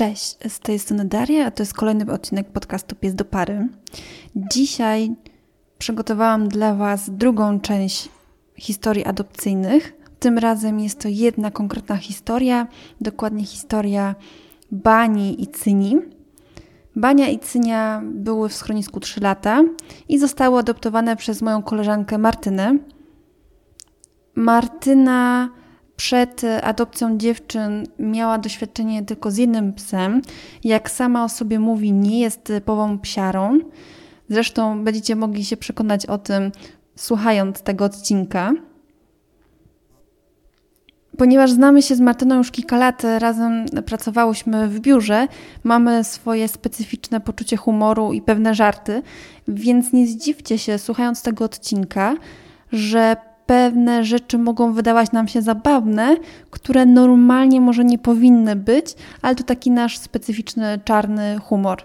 Cześć, 0.00 0.36
z 0.48 0.60
tej 0.60 0.78
strony 0.78 1.04
Daria, 1.04 1.46
a 1.46 1.50
to 1.50 1.62
jest 1.62 1.74
kolejny 1.74 2.12
odcinek 2.12 2.52
podcastu 2.52 2.96
Pies 2.96 3.14
do 3.14 3.24
Pary. 3.24 3.68
Dzisiaj 4.36 5.14
przygotowałam 5.78 6.48
dla 6.48 6.74
Was 6.74 7.10
drugą 7.10 7.60
część 7.60 8.08
historii 8.56 9.04
adopcyjnych. 9.04 9.92
Tym 10.18 10.38
razem 10.38 10.80
jest 10.80 11.00
to 11.00 11.08
jedna 11.08 11.50
konkretna 11.50 11.96
historia, 11.96 12.66
dokładnie 13.00 13.44
historia 13.44 14.14
Bani 14.70 15.42
i 15.42 15.46
Cyni. 15.46 15.96
Bania 16.96 17.28
i 17.28 17.38
Cynia 17.38 18.02
były 18.04 18.48
w 18.48 18.54
schronisku 18.54 19.00
3 19.00 19.20
lata 19.20 19.62
i 20.08 20.18
zostały 20.18 20.58
adoptowane 20.58 21.16
przez 21.16 21.42
moją 21.42 21.62
koleżankę 21.62 22.18
Martynę. 22.18 22.78
Martyna 24.34 25.48
przed 26.00 26.42
adopcją 26.62 27.18
dziewczyn 27.18 27.86
miała 27.98 28.38
doświadczenie 28.38 29.02
tylko 29.02 29.30
z 29.30 29.36
jednym 29.36 29.72
psem. 29.72 30.22
Jak 30.64 30.90
sama 30.90 31.24
o 31.24 31.28
sobie 31.28 31.58
mówi, 31.58 31.92
nie 31.92 32.20
jest 32.20 32.44
typową 32.44 32.98
psiarą. 32.98 33.58
Zresztą 34.28 34.84
będziecie 34.84 35.16
mogli 35.16 35.44
się 35.44 35.56
przekonać 35.56 36.06
o 36.06 36.18
tym, 36.18 36.52
słuchając 36.96 37.62
tego 37.62 37.84
odcinka. 37.84 38.52
Ponieważ 41.18 41.52
znamy 41.52 41.82
się 41.82 41.96
z 41.96 42.00
Martyną 42.00 42.36
już 42.36 42.50
kilka 42.50 42.76
lat, 42.76 43.02
razem 43.18 43.66
pracowałyśmy 43.86 44.68
w 44.68 44.80
biurze, 44.80 45.28
mamy 45.64 46.04
swoje 46.04 46.48
specyficzne 46.48 47.20
poczucie 47.20 47.56
humoru 47.56 48.12
i 48.12 48.22
pewne 48.22 48.54
żarty, 48.54 49.02
więc 49.48 49.92
nie 49.92 50.06
zdziwcie 50.06 50.58
się, 50.58 50.78
słuchając 50.78 51.22
tego 51.22 51.44
odcinka, 51.44 52.16
że 52.72 53.29
pewne 53.50 54.04
rzeczy 54.04 54.38
mogą 54.38 54.72
wydawać 54.72 55.12
nam 55.12 55.28
się 55.28 55.42
zabawne, 55.42 56.16
które 56.50 56.86
normalnie 56.86 57.60
może 57.60 57.84
nie 57.84 57.98
powinny 57.98 58.56
być, 58.56 58.86
ale 59.22 59.34
to 59.34 59.44
taki 59.44 59.70
nasz 59.70 59.98
specyficzny 59.98 60.80
czarny 60.84 61.38
humor. 61.38 61.82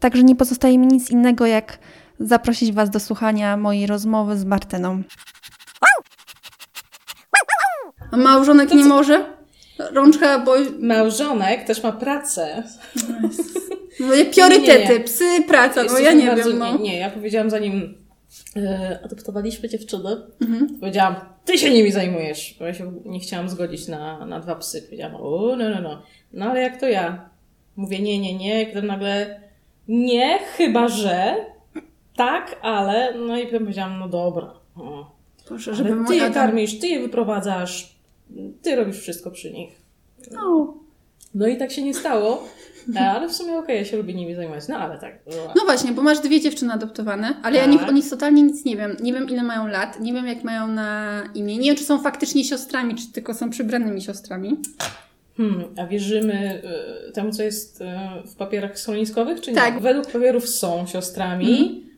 Także 0.00 0.22
nie 0.22 0.36
pozostaje 0.36 0.78
mi 0.78 0.86
nic 0.86 1.10
innego, 1.10 1.46
jak 1.46 1.78
zaprosić 2.20 2.72
Was 2.72 2.90
do 2.90 3.00
słuchania 3.00 3.56
mojej 3.56 3.86
rozmowy 3.86 4.38
z 4.38 4.44
Martyną. 4.44 5.02
A 8.12 8.16
małżonek 8.16 8.74
nie 8.74 8.84
może? 8.84 9.24
Rączka, 9.78 10.38
bo... 10.38 10.54
Małżonek 10.80 11.64
też 11.64 11.82
ma 11.82 11.92
pracę. 11.92 12.62
Moje 14.00 14.24
priorytety, 14.24 14.78
nie, 14.88 14.88
nie, 14.88 14.98
nie. 14.98 15.04
psy, 15.04 15.42
praca, 15.48 15.84
no 15.84 15.98
ja 15.98 16.12
nie 16.12 16.26
bardzo, 16.26 16.48
wiem. 16.48 16.58
No. 16.58 16.72
Nie, 16.72 16.78
nie, 16.78 16.98
ja 16.98 17.10
powiedziałam 17.10 17.50
zanim 17.50 17.97
adoptowaliśmy 19.04 19.68
dziewczyny, 19.68 20.16
mhm. 20.40 20.80
powiedziałam, 20.80 21.16
ty 21.44 21.58
się 21.58 21.70
nimi 21.70 21.92
zajmujesz, 21.92 22.56
bo 22.58 22.66
ja 22.66 22.74
się 22.74 22.92
nie 23.04 23.20
chciałam 23.20 23.48
zgodzić 23.48 23.88
na, 23.88 24.26
na 24.26 24.40
dwa 24.40 24.54
psy. 24.54 24.82
Powiedziałam, 24.82 25.14
o, 25.14 25.56
no, 25.56 25.70
no, 25.70 25.80
no. 25.80 26.02
No 26.32 26.46
ale 26.46 26.60
jak 26.60 26.80
to 26.80 26.88
ja? 26.88 27.30
Mówię, 27.76 27.98
nie, 27.98 28.18
nie, 28.18 28.34
nie. 28.34 28.66
Potem 28.66 28.86
nagle, 28.86 29.40
nie, 29.88 30.38
chyba 30.38 30.88
że, 30.88 31.36
tak, 32.16 32.58
ale, 32.62 33.14
no 33.14 33.38
i 33.38 33.44
potem 33.44 33.58
powiedziałam, 33.60 33.98
no 33.98 34.08
dobra. 34.08 34.54
O. 34.76 35.10
Proszę, 35.46 35.74
żeby 35.74 36.04
ty 36.08 36.16
je 36.16 36.30
karmisz, 36.30 36.78
ty 36.78 36.86
je 36.86 37.00
wyprowadzasz, 37.00 37.96
ty 38.62 38.76
robisz 38.76 38.98
wszystko 38.98 39.30
przy 39.30 39.52
nich. 39.52 39.82
No. 40.30 40.74
No 41.34 41.46
i 41.46 41.56
tak 41.56 41.72
się 41.72 41.82
nie 41.82 41.94
stało. 41.94 42.44
E, 42.96 43.00
ale 43.00 43.28
w 43.28 43.32
sumie 43.32 43.52
okej, 43.52 43.62
okay, 43.62 43.76
ja 43.76 43.84
się 43.84 43.96
lubię 43.96 44.14
nimi 44.14 44.34
zajmować. 44.34 44.68
No 44.68 44.76
ale 44.76 44.98
tak. 44.98 45.18
No 45.56 45.64
właśnie, 45.64 45.92
bo 45.92 46.02
masz 46.02 46.20
dwie 46.20 46.40
dziewczyny 46.40 46.72
adoptowane, 46.72 47.26
ale 47.42 47.60
tak. 47.60 47.80
ja 47.80 47.88
o 47.88 47.92
nich 47.92 48.10
totalnie 48.10 48.42
nic 48.42 48.64
nie 48.64 48.76
wiem. 48.76 48.96
Nie 49.00 49.12
wiem 49.12 49.28
ile 49.28 49.42
mają 49.42 49.66
lat, 49.66 50.00
nie 50.00 50.12
wiem 50.12 50.26
jak 50.26 50.44
mają 50.44 50.66
na 50.68 51.22
imię. 51.34 51.58
Nie 51.58 51.64
wiem 51.64 51.76
czy 51.76 51.84
są 51.84 52.02
faktycznie 52.02 52.44
siostrami, 52.44 52.94
czy 52.94 53.12
tylko 53.12 53.34
są 53.34 53.50
przybranymi 53.50 54.02
siostrami. 54.02 54.56
Hmm, 55.36 55.64
a 55.76 55.86
wierzymy 55.86 56.62
y, 57.08 57.12
temu, 57.12 57.32
co 57.32 57.42
jest 57.42 57.80
y, 57.80 57.84
w 58.26 58.34
papierach 58.34 58.78
schroniskowych, 58.78 59.40
czy 59.40 59.50
nie? 59.50 59.56
Tak. 59.56 59.80
Według 59.80 60.06
papierów 60.06 60.48
są 60.48 60.86
siostrami. 60.86 61.58
Mm. 61.58 61.88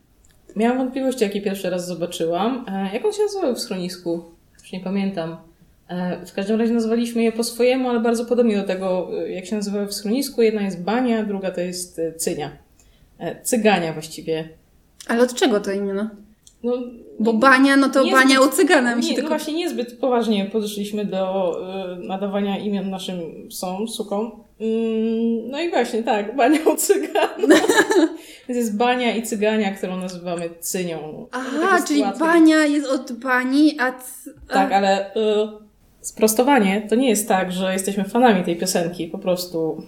Miałam 0.55 0.77
wątpliwości, 0.77 1.23
jakie 1.23 1.41
pierwszy 1.41 1.69
raz 1.69 1.87
zobaczyłam. 1.87 2.65
E, 2.67 2.93
jak 2.93 3.05
on 3.05 3.13
się 3.13 3.23
nazywał 3.23 3.55
w 3.55 3.59
schronisku? 3.59 4.23
Już 4.61 4.71
nie 4.71 4.79
pamiętam. 4.79 5.37
E, 5.91 6.25
w 6.25 6.33
każdym 6.33 6.59
razie 6.59 6.73
nazwaliśmy 6.73 7.23
je 7.23 7.31
po 7.31 7.43
swojemu, 7.43 7.89
ale 7.89 7.99
bardzo 7.99 8.25
podobnie 8.25 8.57
do 8.57 8.63
tego, 8.63 9.09
e, 9.23 9.29
jak 9.29 9.45
się 9.45 9.55
nazywały 9.55 9.87
w 9.87 9.93
schronisku. 9.93 10.41
Jedna 10.41 10.61
jest 10.61 10.83
Bania, 10.83 11.23
druga 11.23 11.51
to 11.51 11.61
jest 11.61 11.99
e, 11.99 12.13
Cynia. 12.13 12.51
Cygania 13.43 13.93
właściwie. 13.93 14.49
Ale 15.07 15.23
od 15.23 15.33
czego 15.33 15.59
to 15.59 15.71
imię? 15.71 15.93
No, 16.63 16.77
Bo 17.19 17.33
bania, 17.33 17.77
no 17.77 17.89
to 17.89 18.03
niezbyt, 18.03 18.21
bania 18.21 18.41
u 18.41 18.49
cygana. 18.49 18.95
Mi 18.95 19.03
się 19.03 19.09
nie, 19.09 19.15
tylko... 19.15 19.29
no 19.29 19.35
właśnie 19.37 19.53
niezbyt 19.53 19.99
poważnie 19.99 20.45
podeszliśmy 20.45 21.05
do 21.05 21.55
y, 22.01 22.07
nadawania 22.07 22.57
imion 22.57 22.89
naszym 22.89 23.19
psom, 23.49 23.87
sukom. 23.87 24.31
Mm, 24.59 25.49
no 25.51 25.61
i 25.61 25.69
właśnie, 25.69 26.03
tak, 26.03 26.35
bania 26.35 26.59
u 26.73 26.75
cygana. 26.75 27.55
Więc 28.47 28.57
jest 28.57 28.77
bania 28.77 29.15
i 29.15 29.23
cygania, 29.23 29.71
którą 29.71 29.97
nazywamy 29.97 30.49
cynią. 30.59 31.27
Aha, 31.31 31.83
czyli 31.87 32.03
bania 32.19 32.65
jest 32.65 32.87
od 32.87 33.11
bani, 33.11 33.79
a... 33.79 33.91
C... 33.91 34.31
Tak, 34.47 34.71
ale... 34.71 35.15
Y, 35.15 35.70
sprostowanie, 36.01 36.81
to 36.89 36.95
nie 36.95 37.09
jest 37.09 37.27
tak, 37.27 37.51
że 37.51 37.73
jesteśmy 37.73 38.03
fanami 38.03 38.43
tej 38.43 38.55
piosenki, 38.55 39.07
po 39.07 39.17
prostu, 39.17 39.83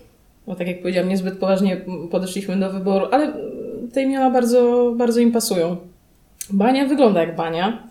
bo 0.48 0.56
tak 0.56 0.68
jak 0.68 0.82
powiedziałam, 0.82 1.10
niezbyt 1.10 1.38
poważnie 1.38 1.82
podeszliśmy 2.12 2.60
do 2.60 2.72
wyboru, 2.72 3.08
ale 3.12 3.34
te 3.94 4.04
imiona 4.04 4.30
bardzo, 4.30 4.94
bardzo 4.98 5.20
im 5.20 5.32
pasują. 5.32 5.78
Bania 6.50 6.86
wygląda 6.86 7.22
jak 7.22 7.36
bania, 7.36 7.88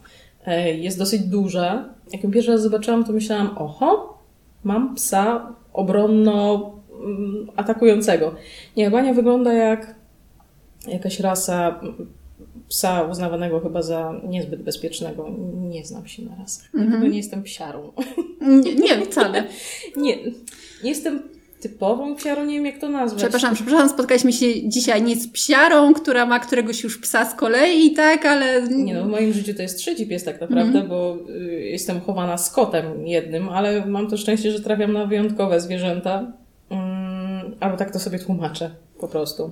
e, 0.47 0.75
jest 0.75 0.99
dosyć 0.99 1.23
duża. 1.23 1.85
Jak 2.13 2.25
ją 2.25 2.31
pierwszy 2.31 2.51
raz 2.51 2.63
zobaczyłam, 2.63 3.05
to 3.05 3.13
myślałam, 3.13 3.59
oho, 3.59 4.19
mam 4.65 4.95
psa 4.95 5.53
obronno 5.73 6.71
mm, 7.05 7.47
atakującego. 7.57 8.35
Nie, 8.77 8.91
bania 8.91 9.15
wygląda 9.15 9.53
jak 9.53 9.95
jakaś 10.89 11.21
rasa 11.21 11.81
psa 12.69 13.03
uznawanego 13.03 13.61
chyba 13.61 13.83
za 13.83 14.21
niezbyt 14.29 14.63
bezpiecznego. 14.63 15.29
Nie 15.55 15.85
znam 15.85 16.07
się 16.07 16.23
na 16.23 16.37
rasach. 16.37 16.73
Mm-hmm. 16.75 17.11
nie 17.11 17.17
jestem 17.17 17.43
psiarą. 17.43 17.93
Nie, 18.41 18.75
nie 18.75 19.07
wcale. 19.07 19.45
nie, 19.97 20.17
nie 20.85 20.91
jestem 20.91 21.23
typową 21.63 22.17
psiarą, 22.17 22.45
nie 22.45 22.55
wiem 22.55 22.67
jak 22.67 22.79
to 22.79 22.89
nazwać. 22.89 23.23
Przepraszam, 23.23 23.55
przepraszam, 23.55 23.89
spotkaliśmy 23.89 24.33
się 24.33 24.69
dzisiaj 24.69 25.03
nie 25.03 25.17
z 25.17 25.29
psiarą, 25.29 25.95
która 25.95 26.27
ma 26.27 26.41
któregoś 26.41 26.83
już 26.85 26.99
psa 26.99 27.25
z 27.25 27.35
kolei, 27.35 27.93
tak, 27.93 28.27
ale... 28.27 28.63
Nie 28.63 28.95
no, 28.95 29.05
w 29.05 29.09
moim 29.09 29.33
życiu 29.33 29.55
to 29.55 29.63
jest 29.63 29.79
trzeci 29.79 30.07
pies 30.07 30.25
tak 30.25 30.41
naprawdę, 30.41 30.79
mm. 30.79 30.89
bo 30.89 31.19
y, 31.31 31.69
jestem 31.71 32.01
chowana 32.01 32.39
z 32.39 32.51
kotem 32.51 33.07
jednym, 33.07 33.49
ale 33.49 33.87
mam 33.87 34.11
to 34.11 34.17
szczęście, 34.17 34.53
że 34.53 34.61
trafiam 34.61 34.93
na 34.93 35.07
wyjątkowe 35.07 35.61
zwierzęta. 35.61 36.33
Mm, 36.71 37.57
albo 37.61 37.77
tak 37.77 37.91
to 37.91 37.99
sobie 37.99 38.19
tłumaczę 38.19 38.71
po 38.99 39.09
prostu. 39.09 39.51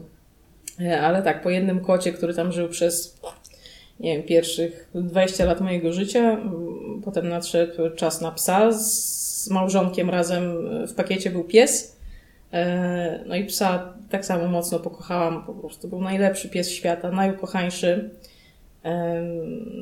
E, 0.80 1.00
ale 1.00 1.22
tak, 1.22 1.42
po 1.42 1.50
jednym 1.50 1.80
kocie, 1.80 2.12
który 2.12 2.34
tam 2.34 2.52
żył 2.52 2.68
przez 2.68 3.20
nie 4.00 4.16
wiem, 4.16 4.22
pierwszych 4.22 4.90
20 4.94 5.44
lat 5.44 5.60
mojego 5.60 5.92
życia, 5.92 6.40
potem 7.04 7.28
nadszedł 7.28 7.90
czas 7.96 8.20
na 8.20 8.30
psa. 8.30 8.72
Z 8.72 9.50
małżonkiem 9.50 10.10
razem 10.10 10.42
w 10.86 10.94
pakiecie 10.94 11.30
był 11.30 11.44
pies. 11.44 11.96
E, 12.52 13.24
no 13.26 13.36
i 13.36 13.44
psa 13.44 13.94
tak 14.10 14.24
samo 14.26 14.48
mocno 14.48 14.78
pokochałam, 14.78 15.44
po 15.44 15.54
prostu 15.54 15.88
był 15.88 16.00
najlepszy 16.00 16.48
pies 16.48 16.70
świata, 16.70 17.10
najukochańszy. 17.10 18.10
E, 18.84 19.22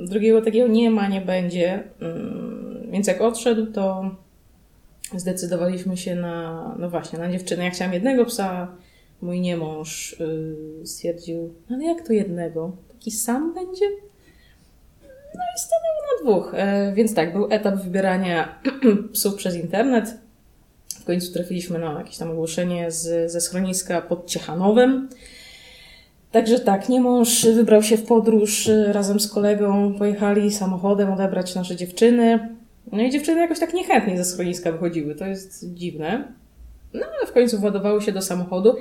drugiego 0.04 0.42
takiego 0.42 0.68
nie 0.68 0.90
ma, 0.90 1.08
nie 1.08 1.20
będzie. 1.20 1.82
Mm, 2.00 2.88
więc 2.90 3.06
jak 3.06 3.20
odszedł, 3.20 3.66
to 3.66 4.10
zdecydowaliśmy 5.16 5.96
się 5.96 6.14
na, 6.14 6.74
no 6.78 6.90
właśnie, 6.90 7.18
na 7.18 7.32
dziewczynę. 7.32 7.64
Ja 7.64 7.70
chciałam 7.70 7.94
jednego 7.94 8.24
psa, 8.24 8.68
mój 9.22 9.40
niemąż 9.40 10.16
yy, 10.20 10.86
stwierdził, 10.86 11.54
ale 11.70 11.84
jak 11.84 12.06
to 12.06 12.12
jednego? 12.12 12.72
Taki 12.92 13.10
sam 13.10 13.54
będzie? 13.54 13.86
No 15.34 15.44
i 15.56 15.60
stanęło 15.60 15.98
na 16.08 16.22
dwóch. 16.22 16.54
E, 16.54 16.92
więc 16.94 17.14
tak, 17.14 17.32
był 17.32 17.46
etap 17.50 17.74
wybierania 17.74 18.60
psów 19.12 19.34
przez 19.34 19.56
internet. 19.56 20.18
W 21.00 21.04
końcu 21.04 21.32
trafiliśmy 21.32 21.78
na 21.78 21.98
jakieś 21.98 22.16
tam 22.16 22.30
ogłoszenie 22.30 22.90
z, 22.90 23.32
ze 23.32 23.40
schroniska 23.40 24.02
pod 24.02 24.26
Ciechanowem. 24.26 25.08
Także 26.32 26.60
tak, 26.60 26.88
niemąż 26.88 27.46
wybrał 27.46 27.82
się 27.82 27.96
w 27.96 28.06
podróż 28.06 28.68
e, 28.68 28.92
razem 28.92 29.20
z 29.20 29.28
kolegą, 29.28 29.94
pojechali 29.98 30.52
samochodem 30.52 31.12
odebrać 31.12 31.54
nasze 31.54 31.76
dziewczyny. 31.76 32.56
No 32.92 33.02
i 33.02 33.10
dziewczyny 33.10 33.40
jakoś 33.40 33.60
tak 33.60 33.74
niechętnie 33.74 34.16
ze 34.16 34.24
schroniska 34.24 34.72
wychodziły, 34.72 35.14
to 35.14 35.26
jest 35.26 35.74
dziwne. 35.74 36.32
No 36.94 37.06
ale 37.18 37.26
w 37.26 37.32
końcu 37.32 37.58
władowały 37.58 38.02
się 38.02 38.12
do 38.12 38.22
samochodu. 38.22 38.76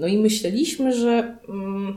No 0.00 0.06
i 0.06 0.18
myśleliśmy, 0.18 0.92
że 0.92 1.36
mm, 1.48 1.96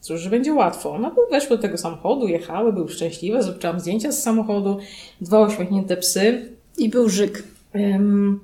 cóż, 0.00 0.20
że 0.20 0.30
będzie 0.30 0.52
łatwo. 0.52 0.98
No 0.98 1.10
bo 1.10 1.26
weszły 1.26 1.56
do 1.56 1.62
tego 1.62 1.78
samochodu, 1.78 2.28
jechały, 2.28 2.72
były 2.72 2.88
szczęśliwe, 2.88 3.42
zrobiłam 3.42 3.80
zdjęcia 3.80 4.12
z 4.12 4.22
samochodu, 4.22 4.78
dwa 5.20 5.40
uśmiechnięte 5.40 5.96
psy. 5.96 6.52
I 6.78 6.88
był 6.88 7.08
żyk. 7.08 7.42
Um, 7.74 8.40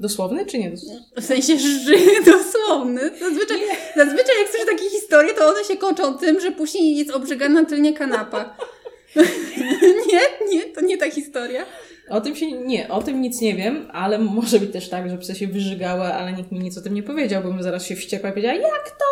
dosłowny 0.00 0.46
czy 0.46 0.58
nie 0.58 0.72
W 1.16 1.24
sensie 1.24 1.58
żyk 1.58 2.24
dosłowny. 2.32 3.00
Zazwyczaj, 3.20 3.58
zazwyczaj 3.96 4.34
jak 4.40 4.48
słyszę 4.50 4.66
takie 4.66 4.90
historie, 4.90 5.34
to 5.34 5.48
one 5.48 5.64
się 5.64 5.76
kończą 5.76 6.18
tym, 6.18 6.40
że 6.40 6.50
później 6.50 6.96
jest 6.96 7.10
obrzygana 7.10 7.64
tylnie 7.64 7.92
kanapa. 7.92 8.56
nie, 10.12 10.48
nie, 10.48 10.62
to 10.62 10.80
nie 10.80 10.98
ta 10.98 11.10
historia. 11.10 11.66
O 12.08 12.20
tym 12.20 12.36
się 12.36 12.52
nie, 12.52 12.88
o 12.88 13.02
tym 13.02 13.20
nic 13.20 13.40
nie 13.40 13.54
wiem, 13.54 13.88
ale 13.92 14.18
może 14.18 14.60
być 14.60 14.72
też 14.72 14.88
tak, 14.88 15.10
że 15.10 15.18
psy 15.18 15.34
się 15.34 15.46
wyżygały, 15.46 16.02
ale 16.02 16.32
nikt 16.32 16.52
mi 16.52 16.58
nic 16.58 16.78
o 16.78 16.80
tym 16.80 16.94
nie 16.94 17.02
powiedział, 17.02 17.42
bo 17.42 17.48
bym 17.48 17.62
zaraz 17.62 17.86
się 17.86 17.96
wściekła 17.96 18.28
i 18.30 18.32
powiedziała, 18.32 18.54
jak 18.54 18.90
to? 18.90 19.04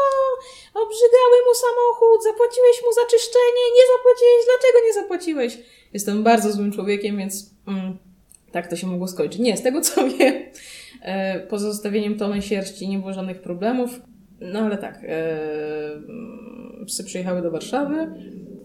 Obrzygały 0.74 1.36
mu 1.48 1.54
samochód, 1.54 2.24
zapłaciłeś 2.24 2.82
mu 2.86 2.92
za 2.92 3.00
czyszczenie, 3.10 3.64
nie 3.76 3.82
zapłaciłeś, 3.96 4.44
dlaczego 4.46 4.86
nie 4.86 4.92
zapłaciłeś? 4.92 5.58
Jestem 5.92 6.22
bardzo 6.22 6.52
złym 6.52 6.72
człowiekiem, 6.72 7.16
więc 7.16 7.50
mm, 7.68 7.98
tak 8.52 8.66
to 8.66 8.76
się 8.76 8.86
mogło 8.86 9.08
skończyć. 9.08 9.40
Nie, 9.40 9.56
z 9.56 9.62
tego 9.62 9.80
co 9.80 10.08
wiem, 10.18 10.34
e, 11.02 11.40
poza 11.40 11.72
zostawieniem 11.72 12.18
tony 12.18 12.42
sierści 12.42 12.88
nie 12.88 12.98
było 12.98 13.12
żadnych 13.12 13.42
problemów, 13.42 13.90
no 14.40 14.60
ale 14.60 14.78
tak, 14.78 14.98
e, 15.04 15.38
psy 16.86 17.04
przyjechały 17.04 17.42
do 17.42 17.50
Warszawy, 17.50 18.06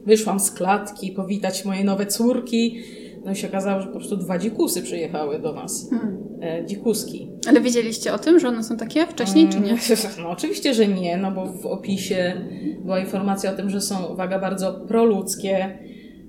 wyszłam 0.08 0.40
z 0.40 0.52
klatki 0.52 1.12
powitać 1.12 1.66
moje 1.66 1.84
nowe 1.84 2.06
córki, 2.06 2.80
no 3.26 3.32
i 3.32 3.36
się 3.36 3.48
okazało, 3.48 3.82
że 3.82 3.88
po 3.88 3.94
prostu 3.94 4.18
dwa 4.18 4.40
dzikusy 4.40 4.82
przyjechały 4.82 5.40
do 5.40 5.54
nas. 5.54 5.90
Hmm. 5.90 6.28
E, 6.42 6.66
dzikuski. 6.66 7.32
Ale 7.48 7.62
wiedzieliście 7.62 8.14
o 8.14 8.20
tym, 8.20 8.40
że 8.40 8.48
one 8.48 8.64
są 8.64 8.78
takie 8.78 9.08
wcześniej, 9.08 9.50
czy 9.50 9.60
nie? 9.60 9.70
Mm, 9.70 9.80
no 10.24 10.30
oczywiście, 10.30 10.74
że 10.74 10.88
nie, 10.88 11.18
no 11.18 11.32
bo 11.32 11.46
w 11.46 11.66
opisie 11.66 12.42
była 12.82 13.00
informacja 13.00 13.52
o 13.52 13.56
tym, 13.56 13.70
że 13.70 13.82
są, 13.82 14.06
uwaga, 14.06 14.40
bardzo 14.40 14.74
proludzkie 14.74 15.80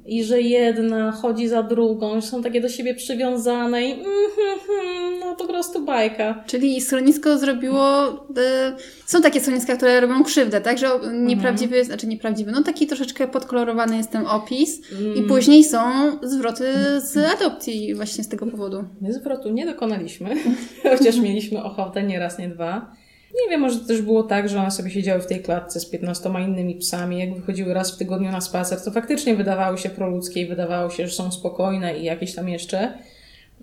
i 0.06 0.24
że 0.24 0.40
jedna 0.40 1.12
chodzi 1.12 1.48
za 1.48 1.62
drugą, 1.62 2.20
są 2.20 2.42
takie 2.42 2.60
do 2.60 2.68
siebie 2.68 2.94
przywiązane 2.94 3.88
i 3.88 3.92
mm, 3.92 4.06
mm, 4.06 4.58
mm, 4.96 5.17
no 5.28 5.36
po 5.36 5.46
prostu 5.46 5.84
bajka. 5.84 6.44
Czyli 6.46 6.80
schronisko 6.80 7.38
zrobiło, 7.38 8.06
e, 8.36 8.76
są 9.06 9.22
takie 9.22 9.40
schroniska, 9.40 9.76
które 9.76 10.00
robią 10.00 10.24
krzywdę, 10.24 10.60
tak? 10.60 10.78
Że 10.78 10.88
nieprawdziwy, 11.12 11.74
mm. 11.74 11.86
znaczy 11.86 12.06
nieprawdziwy, 12.06 12.52
no 12.52 12.62
taki 12.62 12.86
troszeczkę 12.86 13.28
podkolorowany 13.28 13.96
jest 13.96 14.10
ten 14.10 14.26
opis 14.26 14.80
mm. 14.92 15.16
i 15.16 15.22
później 15.22 15.64
są 15.64 15.80
zwroty 16.22 16.64
z 17.00 17.16
adopcji 17.16 17.94
właśnie 17.94 18.24
z 18.24 18.28
tego 18.28 18.46
powodu. 18.46 18.84
My 19.00 19.12
zwrotu 19.12 19.50
nie 19.50 19.66
dokonaliśmy, 19.66 20.36
chociaż 20.98 21.16
mieliśmy 21.16 21.62
ochotę 21.62 22.02
nie 22.02 22.18
raz, 22.18 22.38
nie 22.38 22.48
dwa. 22.48 22.96
Nie 23.44 23.50
wiem, 23.50 23.60
może 23.60 23.80
to 23.80 23.86
też 23.86 24.02
było 24.02 24.22
tak, 24.22 24.48
że 24.48 24.58
one 24.58 24.70
sobie 24.70 24.90
siedziały 24.90 25.20
w 25.20 25.26
tej 25.26 25.42
klatce 25.42 25.80
z 25.80 25.86
15 25.90 26.30
innymi 26.46 26.74
psami. 26.74 27.18
Jak 27.18 27.34
wychodziły 27.34 27.74
raz 27.74 27.94
w 27.94 27.98
tygodniu 27.98 28.32
na 28.32 28.40
spacer, 28.40 28.84
to 28.84 28.90
faktycznie 28.90 29.36
wydawały 29.36 29.78
się 29.78 29.88
proludzkie 29.88 30.40
i 30.40 30.46
wydawało 30.46 30.90
się, 30.90 31.08
że 31.08 31.14
są 31.14 31.32
spokojne 31.32 31.98
i 31.98 32.04
jakieś 32.04 32.34
tam 32.34 32.48
jeszcze. 32.48 32.98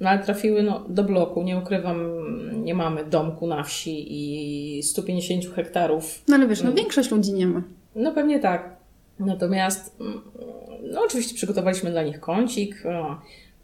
No 0.02 0.10
ale 0.10 0.24
trafiły 0.24 0.64
no, 0.64 0.86
do 0.90 1.04
bloku, 1.04 1.44
nie 1.44 1.58
ukrywam, 1.58 2.00
nie 2.64 2.74
mamy 2.74 3.06
domku 3.06 3.48
na 3.48 3.64
wsi 3.64 4.06
i 4.10 4.84
150 4.84 5.56
hektarów. 5.56 6.24
No 6.28 6.36
ale 6.36 6.48
wiesz, 6.48 6.64
no 6.64 6.74
większość 6.74 7.12
ludzi 7.12 7.34
nie 7.34 7.48
ma. 7.48 7.62
No 7.96 8.12
pewnie 8.12 8.40
tak. 8.40 8.76
Natomiast, 9.20 9.98
no 10.92 11.02
oczywiście 11.06 11.36
przygotowaliśmy 11.36 11.92
dla 11.92 12.04
nich 12.04 12.20
kącik. 12.20 12.84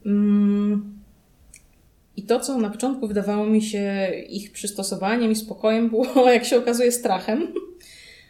Mm, 0.05 1.01
i 2.17 2.23
to, 2.23 2.39
co 2.39 2.57
na 2.57 2.69
początku 2.69 3.07
wydawało 3.07 3.45
mi 3.45 3.61
się 3.61 4.11
ich 4.29 4.51
przystosowaniem 4.51 5.31
i 5.31 5.35
spokojem, 5.35 5.89
było, 5.89 6.29
jak 6.33 6.45
się 6.45 6.57
okazuje, 6.57 6.91
strachem. 6.91 7.47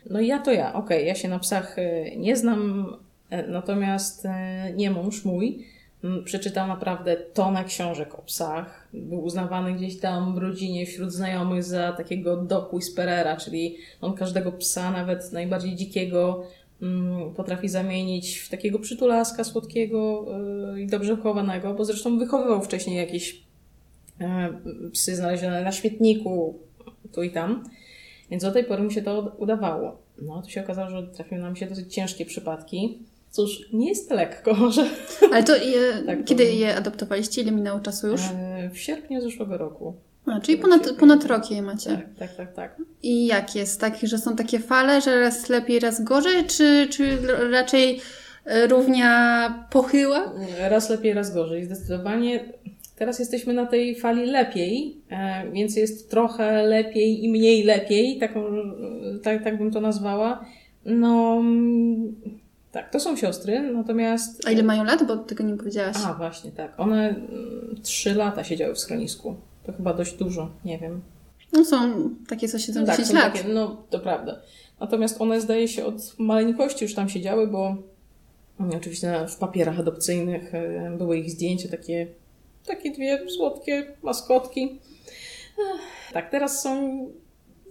No 0.10 0.20
i 0.20 0.28
ja 0.28 0.40
to 0.40 0.52
ja, 0.52 0.74
okej, 0.74 0.98
okay, 0.98 1.08
ja 1.08 1.16
się 1.16 1.30
na 1.30 1.40
psach 1.40 1.80
e, 1.80 2.16
nie 2.16 2.36
znam, 2.36 2.94
e, 3.30 3.48
natomiast 3.48 4.26
e, 4.26 4.74
nie 4.76 4.92
mąż 4.92 5.26
mój 5.26 5.66
przeczytał 6.26 6.68
naprawdę 6.68 7.16
tonę 7.16 7.64
książek 7.64 8.20
o 8.20 8.22
psach. 8.22 8.88
Był 8.94 9.24
uznawany 9.24 9.74
gdzieś 9.74 10.00
tam 10.00 10.36
w 10.36 10.38
rodzinie, 10.38 10.86
wśród 10.86 11.12
znajomych 11.12 11.64
za 11.64 11.92
takiego 11.92 12.38
doku 12.38 12.76
Whisperera, 12.76 13.38
czyli 13.38 13.78
on 14.02 14.14
każdego 14.14 14.52
psa, 14.52 14.92
nawet 14.92 15.32
najbardziej 15.32 15.76
dzikiego, 15.76 16.44
potrafi 17.36 17.70
zamienić 17.70 18.38
w 18.38 18.50
takiego 18.50 18.80
przytulaska 18.80 19.44
słodkiego 19.44 20.26
i 20.78 20.88
dobrze 20.88 21.16
wychowanego, 21.16 21.74
bo 21.74 21.86
zresztą 21.86 22.20
wychowywał 22.20 22.62
wcześniej 22.62 22.98
jakieś 22.98 23.42
E, 24.22 24.54
psy 24.94 25.16
znalezione 25.16 25.64
na 25.64 25.72
śmietniku, 25.72 26.60
tu 27.12 27.24
i 27.24 27.32
tam. 27.32 27.64
Więc 28.32 28.44
do 28.44 28.52
tej 28.52 28.64
pory 28.64 28.84
mi 28.84 28.94
się 28.94 29.02
to 29.02 29.36
udawało. 29.38 29.98
No, 30.22 30.42
to 30.42 30.50
się 30.50 30.64
okazało, 30.64 30.90
że 30.90 31.08
trafiły 31.08 31.42
nam 31.42 31.56
się 31.56 31.66
dosyć 31.66 31.94
ciężkie 31.94 32.26
przypadki. 32.26 33.00
Cóż, 33.32 33.60
nie 33.74 33.90
jest 33.90 34.12
lekko, 34.12 34.54
może. 34.64 34.86
Ale 35.32 35.44
to 35.44 35.56
je, 35.56 36.04
tak, 36.06 36.26
kiedy 36.26 36.44
je 36.44 36.76
adoptowaliście? 36.76 37.42
Ile 37.42 37.52
minęło 37.52 37.80
czasu 37.80 38.08
już? 38.08 38.22
E, 38.22 38.70
w 38.74 38.78
sierpniu 38.78 39.22
zeszłego 39.22 39.58
roku. 39.58 39.94
A, 40.26 40.40
czyli 40.40 40.58
ponad, 40.58 40.92
ponad 41.00 41.26
rok 41.26 41.52
je 41.52 41.62
macie. 41.62 41.90
Tak, 41.90 42.16
tak, 42.20 42.36
tak, 42.36 42.54
tak. 42.54 42.82
I 43.04 43.26
jak 43.26 43.56
jest? 43.56 43.82
Tak, 43.82 43.98
że 44.04 44.18
są 44.18 44.36
takie 44.36 44.60
fale, 44.60 45.02
że 45.02 45.20
raz 45.20 45.50
lepiej, 45.50 45.80
raz 45.80 46.04
gorzej, 46.04 46.46
czy, 46.46 46.88
czy 46.90 47.18
raczej 47.52 48.02
e, 48.46 48.68
równia 48.68 49.68
pochyła? 49.72 50.34
Raz 50.60 50.90
lepiej, 50.90 51.14
raz 51.14 51.34
gorzej. 51.34 51.66
Zdecydowanie 51.66 52.54
Teraz 53.02 53.20
jesteśmy 53.20 53.54
na 53.54 53.66
tej 53.66 53.96
fali 53.96 54.26
lepiej, 54.26 54.98
e, 55.10 55.52
więc 55.52 55.76
jest 55.76 56.12
trochę 56.12 56.64
lepiej 56.64 57.24
i 57.24 57.30
mniej 57.30 57.64
lepiej, 57.64 58.18
taką, 58.18 58.44
tak, 59.24 59.44
tak 59.44 59.58
bym 59.58 59.72
to 59.72 59.82
nazwała. 59.82 60.46
No, 60.86 61.44
tak, 62.72 62.90
to 62.90 63.00
są 63.00 63.16
siostry, 63.16 63.62
natomiast. 63.74 64.48
A 64.48 64.52
ile 64.52 64.64
mają 64.64 64.84
lat? 64.84 65.08
Bo 65.08 65.18
tego 65.18 65.44
nie 65.44 65.58
powiedziałaś. 65.58 65.96
A, 66.06 66.14
właśnie, 66.14 66.52
tak. 66.52 66.80
One 66.80 67.10
mm, 67.10 67.80
trzy 67.84 68.16
lata 68.16 68.44
siedziały 68.44 68.76
w 68.76 68.80
schronisku. 68.80 69.36
To 69.64 69.74
chyba 69.74 69.94
dość 69.94 70.14
dużo, 70.14 70.50
nie 70.66 70.78
wiem. 70.78 71.02
No 71.54 71.66
są 71.66 72.10
takie, 72.28 72.48
co 72.48 72.60
siedzą 72.60 72.80
no 72.80 72.86
tak, 72.86 72.98
10 72.98 73.20
lat. 73.20 73.34
Takie, 73.34 73.50
no, 73.50 73.84
to 73.90 74.00
prawda. 74.00 74.40
Natomiast 74.80 75.22
one, 75.22 75.42
zdaje 75.42 75.68
się, 75.68 75.86
od 75.86 76.20
maleńkości 76.20 76.86
już 76.86 76.96
tam 76.96 77.10
siedziały, 77.10 77.48
bo 77.48 77.76
oczywiście 78.76 79.26
w 79.30 79.36
papierach 79.36 79.80
adopcyjnych 79.80 80.56
e, 80.56 80.92
były 80.98 81.18
ich 81.18 81.32
zdjęcia 81.32 81.70
takie 81.70 82.08
takie 82.66 82.92
dwie 82.92 83.30
słodkie 83.30 83.86
maskotki. 84.04 84.80
Tak, 86.14 86.30
teraz 86.30 86.62
są, 86.62 87.06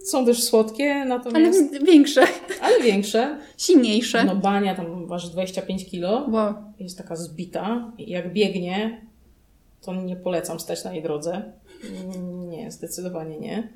są 0.05 0.25
też 0.25 0.43
słodkie, 0.43 1.05
natomiast... 1.05 1.59
Ale 1.69 1.85
większe. 1.85 2.21
Ale 2.61 2.83
większe. 2.83 3.37
Silniejsze. 3.57 4.23
No 4.23 4.35
bania 4.35 4.75
tam 4.75 5.07
waży 5.07 5.31
25 5.31 5.85
kilo. 5.85 6.27
Wow. 6.29 6.53
Jest 6.79 6.97
taka 6.97 7.15
zbita. 7.15 7.91
Jak 7.97 8.33
biegnie, 8.33 9.01
to 9.81 9.93
nie 9.93 10.15
polecam 10.15 10.59
stać 10.59 10.83
na 10.83 10.93
jej 10.93 11.03
drodze. 11.03 11.51
Nie, 12.49 12.71
zdecydowanie 12.71 13.39
nie. 13.39 13.69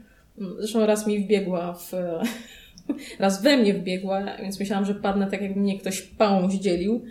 Zresztą 0.60 0.86
raz 0.86 1.08
mi 1.08 1.20
wbiegła 1.20 1.74
w... 1.74 1.92
Raz 3.20 3.42
we 3.42 3.58
mnie 3.58 3.74
wbiegła, 3.74 4.38
więc 4.42 4.60
myślałam, 4.60 4.86
że 4.86 4.96
padnę 4.96 5.32
tak, 5.32 5.42
jakby 5.42 5.60
mnie 5.60 5.80
ktoś 5.80 6.02
pałą 6.02 6.50
zdzielił. 6.50 7.02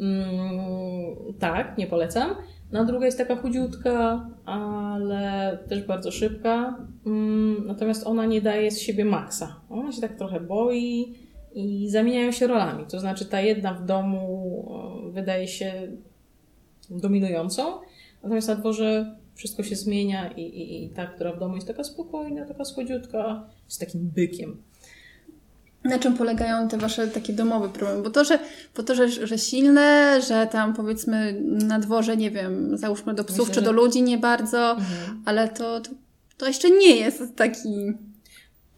Mm, 0.00 1.16
tak, 1.38 1.78
nie 1.78 1.86
polecam. 1.86 2.34
Na 2.72 2.84
druga 2.84 3.06
jest 3.06 3.18
taka 3.18 3.36
chudziutka, 3.36 4.26
ale 4.44 5.58
też 5.68 5.82
bardzo 5.82 6.10
szybka. 6.10 6.78
Mm, 7.06 7.66
natomiast 7.66 8.06
ona 8.06 8.26
nie 8.26 8.40
daje 8.40 8.70
z 8.70 8.80
siebie 8.80 9.04
maksa. 9.04 9.60
Ona 9.70 9.92
się 9.92 10.00
tak 10.00 10.16
trochę 10.16 10.40
boi 10.40 11.14
i 11.54 11.88
zamieniają 11.90 12.32
się 12.32 12.46
rolami. 12.46 12.84
To 12.90 13.00
znaczy 13.00 13.24
ta 13.24 13.40
jedna 13.40 13.74
w 13.74 13.84
domu 13.84 15.08
e, 15.08 15.12
wydaje 15.12 15.48
się 15.48 15.72
dominującą, 16.90 17.62
natomiast 18.22 18.48
na 18.48 18.54
dworze 18.54 19.16
wszystko 19.34 19.62
się 19.62 19.76
zmienia 19.76 20.30
i, 20.32 20.42
i, 20.42 20.84
i 20.84 20.90
ta, 20.90 21.06
która 21.06 21.32
w 21.32 21.38
domu 21.38 21.54
jest 21.54 21.66
taka 21.66 21.84
spokojna, 21.84 22.46
taka 22.46 22.64
słodziutka, 22.64 23.48
jest 23.64 23.80
takim 23.80 24.10
bykiem. 24.14 24.62
Na 25.84 25.98
czym 25.98 26.16
polegają 26.16 26.68
te 26.68 26.78
wasze 26.78 27.08
takie 27.08 27.32
domowe 27.32 27.68
problemy? 27.68 28.02
Bo 28.02 28.10
to, 28.10 28.24
że, 28.24 28.38
bo 28.76 28.82
to, 28.82 28.94
że, 28.94 29.08
że 29.08 29.38
silne, 29.38 30.20
że 30.28 30.46
tam 30.46 30.74
powiedzmy 30.74 31.40
na 31.42 31.78
dworze, 31.78 32.16
nie 32.16 32.30
wiem, 32.30 32.78
załóżmy 32.78 33.14
do 33.14 33.24
psów 33.24 33.38
Myślę, 33.38 33.54
czy 33.54 33.62
do 33.62 33.72
ludzi 33.72 34.02
nie 34.02 34.18
bardzo, 34.18 34.70
mhm. 34.70 35.22
ale 35.24 35.48
to, 35.48 35.80
to, 35.80 35.90
to 36.36 36.46
jeszcze 36.46 36.70
nie 36.70 36.96
jest 36.96 37.22
taki 37.36 37.94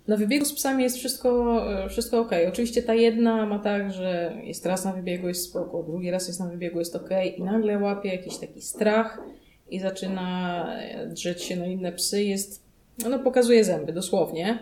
na 0.09 0.17
wybiegu 0.17 0.45
z 0.45 0.53
psami 0.53 0.83
jest 0.83 0.97
wszystko, 0.97 1.61
wszystko 1.89 2.21
ok. 2.21 2.31
Oczywiście 2.49 2.83
ta 2.83 2.95
jedna 2.95 3.47
ma 3.47 3.59
tak, 3.59 3.93
że 3.93 4.37
jest 4.45 4.67
raz 4.67 4.85
na 4.85 4.93
wybiegu, 4.93 5.29
jest 5.29 5.45
spoko, 5.45 5.83
drugi 5.83 6.11
raz 6.11 6.29
jest 6.29 6.41
na 6.41 6.49
wybiegu, 6.49 6.79
jest 6.79 6.97
ok 6.97 7.11
i 7.37 7.43
nagle 7.43 7.79
łapie 7.79 8.09
jakiś 8.09 8.39
taki 8.39 8.63
strach 8.63 9.23
i 9.71 9.81
zaczyna 9.81 10.67
drzeć 11.07 11.43
się 11.43 11.57
na 11.57 11.67
inne 11.67 11.93
psy, 11.93 12.25
jest, 12.25 12.63
no 13.11 13.19
pokazuje 13.19 13.65
zęby 13.65 13.93
dosłownie. 13.93 14.59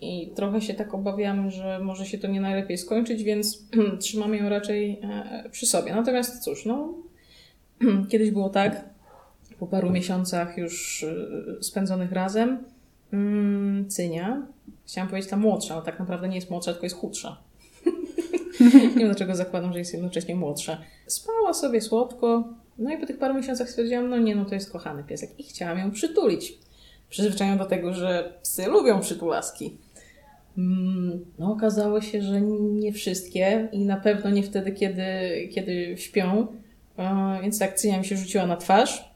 I 0.00 0.30
trochę 0.34 0.60
się 0.60 0.74
tak 0.74 0.94
obawiamy, 0.94 1.50
że 1.50 1.78
może 1.78 2.06
się 2.06 2.18
to 2.18 2.28
nie 2.28 2.40
najlepiej 2.40 2.78
skończyć, 2.78 3.22
więc 3.22 3.64
trzymamy 4.00 4.36
ją 4.36 4.48
raczej 4.48 5.00
e, 5.02 5.44
przy 5.50 5.66
sobie. 5.66 5.94
Natomiast 5.94 6.44
cóż, 6.44 6.66
no, 6.66 6.94
kiedyś 8.10 8.30
było 8.30 8.48
tak, 8.48 8.84
po 9.58 9.66
paru 9.66 9.90
miesiącach 9.90 10.58
już 10.58 11.02
e, 11.02 11.62
spędzonych 11.62 12.12
razem, 12.12 12.58
mm, 13.12 13.88
Cynia, 13.88 14.46
chciałam 14.86 15.08
powiedzieć 15.08 15.30
ta 15.30 15.36
młodsza, 15.36 15.74
ale 15.74 15.82
tak 15.84 15.98
naprawdę 15.98 16.28
nie 16.28 16.36
jest 16.36 16.50
młodsza, 16.50 16.72
tylko 16.72 16.86
jest 16.86 16.96
chudsza. 16.96 17.36
nie 18.60 18.90
wiem 18.96 19.08
dlaczego 19.08 19.34
zakładam, 19.34 19.72
że 19.72 19.78
jest 19.78 19.92
jednocześnie 19.92 20.34
młodsza. 20.34 20.78
Spała 21.06 21.54
sobie 21.54 21.80
słodko, 21.80 22.44
no 22.78 22.92
i 22.92 22.98
po 22.98 23.06
tych 23.06 23.18
paru 23.18 23.34
miesiącach 23.34 23.70
stwierdziłam, 23.70 24.08
no 24.08 24.18
nie, 24.18 24.34
no 24.34 24.44
to 24.44 24.54
jest 24.54 24.72
kochany 24.72 25.04
piesek 25.04 25.30
i 25.40 25.42
chciałam 25.42 25.78
ją 25.78 25.90
przytulić. 25.90 26.58
Przyzwyczajam 27.10 27.58
do 27.58 27.64
tego, 27.64 27.94
że 27.94 28.32
psy 28.42 28.66
lubią 28.66 29.00
przytulaski. 29.00 29.76
Mm, 30.60 31.24
no, 31.38 31.52
okazało 31.52 32.00
się, 32.00 32.22
że 32.22 32.40
nie 32.40 32.92
wszystkie 32.92 33.68
i 33.72 33.84
na 33.84 33.96
pewno 33.96 34.30
nie 34.30 34.42
wtedy, 34.42 34.72
kiedy, 34.72 35.02
kiedy 35.54 35.94
śpią. 35.96 36.46
E, 36.98 37.38
więc 37.42 37.62
cynia 37.74 37.98
mi 37.98 38.04
się 38.04 38.16
rzuciła 38.16 38.46
na 38.46 38.56
twarz. 38.56 39.10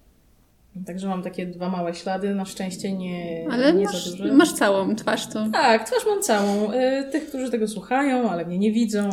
Także 0.87 1.09
mam 1.09 1.23
takie 1.23 1.47
dwa 1.47 1.69
małe 1.69 1.95
ślady, 1.95 2.35
na 2.35 2.45
szczęście 2.45 2.93
nie, 2.93 3.47
ale 3.51 3.73
nie 3.73 3.85
masz, 3.85 4.07
za 4.07 4.17
duże. 4.17 4.33
masz 4.33 4.53
całą 4.53 4.97
twarz 4.97 5.27
to. 5.27 5.49
Tak, 5.53 5.87
twarz 5.87 6.07
mam 6.07 6.23
całą. 6.23 6.73
E, 6.73 7.05
tych, 7.05 7.29
którzy 7.29 7.51
tego 7.51 7.69
słuchają, 7.69 8.31
ale 8.31 8.45
mnie 8.45 8.59
nie 8.59 8.73
widzą. 8.73 9.11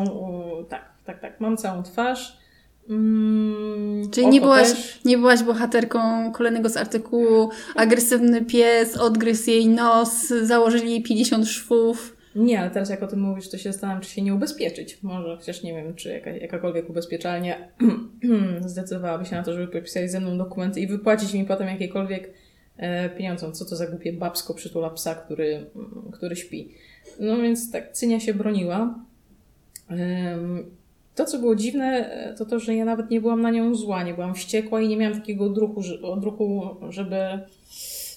Tak, 0.70 0.92
tak, 1.06 1.20
tak. 1.20 1.40
Mam 1.40 1.58
całą 1.58 1.84
twarz. 1.84 2.38
Mm, 2.90 4.10
Czyli 4.12 4.28
nie 4.28 4.42
byłaś, 4.42 4.70
też. 4.70 5.00
nie 5.06 5.18
byłaś 5.18 5.44
bohaterką 5.44 6.32
kolejnego 6.32 6.70
z 6.70 6.78
artykułu 6.78 7.50
agresywny 7.76 8.46
pies, 8.46 8.98
odgryzł 8.98 9.50
jej 9.50 9.68
nos, 9.68 10.28
założyli 10.28 10.92
jej 10.92 11.04
50 11.04 11.48
szwów. 11.48 12.18
Nie, 12.36 12.60
ale 12.60 12.70
teraz 12.72 12.90
jak 12.90 13.04
o 13.04 13.08
tym 13.08 13.20
mówisz, 13.22 13.50
to 13.50 13.58
się 13.58 13.72
zastanawiam, 13.72 14.02
czy 14.02 14.10
się 14.10 14.22
nie 14.22 14.34
ubezpieczyć. 14.36 15.04
Może, 15.04 15.38
chociaż 15.38 15.64
nie 15.64 15.74
wiem, 15.74 15.96
czy 15.96 16.10
jaka, 16.10 16.30
jakakolwiek 16.30 16.90
ubezpieczalnia 16.90 17.56
zdecydowałaby 18.66 19.26
się 19.26 19.36
na 19.36 19.44
to, 19.44 19.54
żeby 19.54 19.68
podpisać 19.68 20.12
ze 20.12 20.20
mną 20.20 20.38
dokumenty 20.38 20.80
i 20.80 20.88
wypłacić 20.88 21.34
mi 21.34 21.46
potem 21.46 21.68
jakiekolwiek 21.68 22.34
e, 22.78 23.10
pieniądze. 23.10 23.52
Co 23.52 23.66
to 23.66 23.76
za 23.76 23.88
głupie 23.88 24.14
babsko 24.14 24.54
przytula 24.54 24.90
psa, 24.90 25.16
który, 25.16 25.66
mm, 25.76 26.12
który 26.12 26.36
śpi. 26.36 26.72
No 27.20 27.38
więc 27.38 27.72
tak, 27.72 27.92
Cynia 27.92 28.20
się 28.20 28.34
broniła. 28.34 28.96
To, 31.16 31.26
co 31.26 31.40
było 31.40 31.56
dziwne, 31.56 31.86
e, 32.14 32.34
to 32.34 32.46
to, 32.46 32.60
że 32.60 32.76
ja 32.76 32.86
nawet 32.86 33.10
nie 33.10 33.22
byłam 33.22 33.42
na 33.42 33.52
nią 33.52 33.76
zła, 33.76 34.04
nie 34.04 34.14
byłam 34.14 34.36
wściekła 34.36 34.82
i 34.82 34.88
nie 34.88 34.98
miałam 34.98 35.20
takiego 35.20 35.54
że- 35.82 36.02
odruchu 36.02 36.62
żeby 36.90 37.16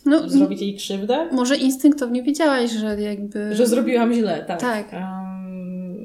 No, 0.05 0.29
zrobić 0.29 0.61
jej 0.61 0.77
krzywdę. 0.77 1.29
może 1.33 1.57
instynktownie 1.57 2.23
wiedziałaś, 2.23 2.71
że 2.71 3.01
jakby... 3.01 3.55
Że 3.55 3.67
zrobiłam 3.67 4.15
źle, 4.15 4.45
tak. 4.49 4.61
Tak. 4.61 4.95
Em, 4.95 5.97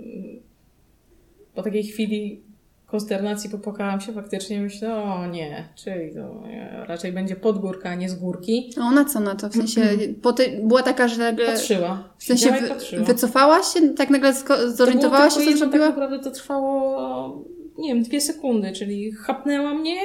po 1.56 1.64
takiej 1.64 1.84
chwili 1.84 2.50
konsternacji 2.86 3.50
popłakałam 3.50 4.02
się 4.02 4.14
faktycznie 4.14 4.62
myślę, 4.62 4.96
o 4.96 5.28
nie, 5.28 5.68
czyli 5.76 6.14
to 6.14 6.44
e, 6.48 6.86
raczej 6.88 7.12
będzie 7.12 7.36
pod 7.36 7.58
górkę, 7.58 7.90
a 7.90 7.96
nie 7.96 8.10
z 8.10 8.16
górki. 8.16 8.74
A 8.82 8.82
ona 8.82 9.06
co 9.06 9.20
na 9.20 9.36
to? 9.36 9.50
W 9.50 9.54
sensie, 9.54 9.82
po 10.22 10.34
tej, 10.34 10.62
była 10.64 10.84
taka, 10.84 11.08
że 11.08 11.18
nagle... 11.18 11.46
Patrzyła. 11.46 12.14
W 12.18 12.24
sensie 12.24 12.52
wy, 12.52 12.68
patrzyła. 12.68 13.06
wycofałaś 13.06 13.66
się? 13.66 13.90
Tak 13.90 14.10
nagle 14.10 14.34
to 14.34 14.40
się, 14.40 14.46
co 14.46 14.72
zrobiła? 14.72 15.88
Tak 15.88 15.98
naprawdę 15.98 16.20
to 16.20 16.32
trwało, 16.32 17.46
nie 17.78 17.94
wiem, 17.94 18.04
dwie 18.04 18.22
sekundy, 18.22 18.72
czyli 18.72 19.12
chapnęła 19.12 19.74
mnie, 19.74 19.98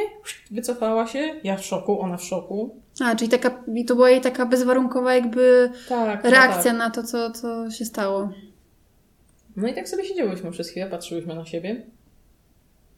wycofała 0.50 1.06
się, 1.06 1.34
ja 1.44 1.56
w 1.56 1.64
szoku, 1.64 2.00
ona 2.00 2.16
w 2.16 2.24
szoku. 2.24 2.83
A, 3.00 3.16
czyli 3.16 3.30
taka, 3.30 3.64
i 3.74 3.84
to 3.84 3.94
była 3.94 4.10
jej 4.10 4.20
taka 4.20 4.46
bezwarunkowa 4.46 5.14
jakby 5.14 5.70
Tak. 5.88 6.24
no 6.24 6.30
reakcja 6.30 6.70
tak. 6.70 6.78
na 6.78 6.90
to, 6.90 7.02
co, 7.02 7.30
co 7.30 7.70
się 7.70 7.84
stało. 7.84 8.30
No 9.56 9.68
i 9.68 9.74
tak 9.74 9.88
sobie 9.88 10.04
siedziałyśmy 10.04 10.50
przez 10.50 10.70
chwilę, 10.70 10.86
patrzyłyśmy 10.86 11.34
na 11.34 11.44
siebie. 11.44 11.82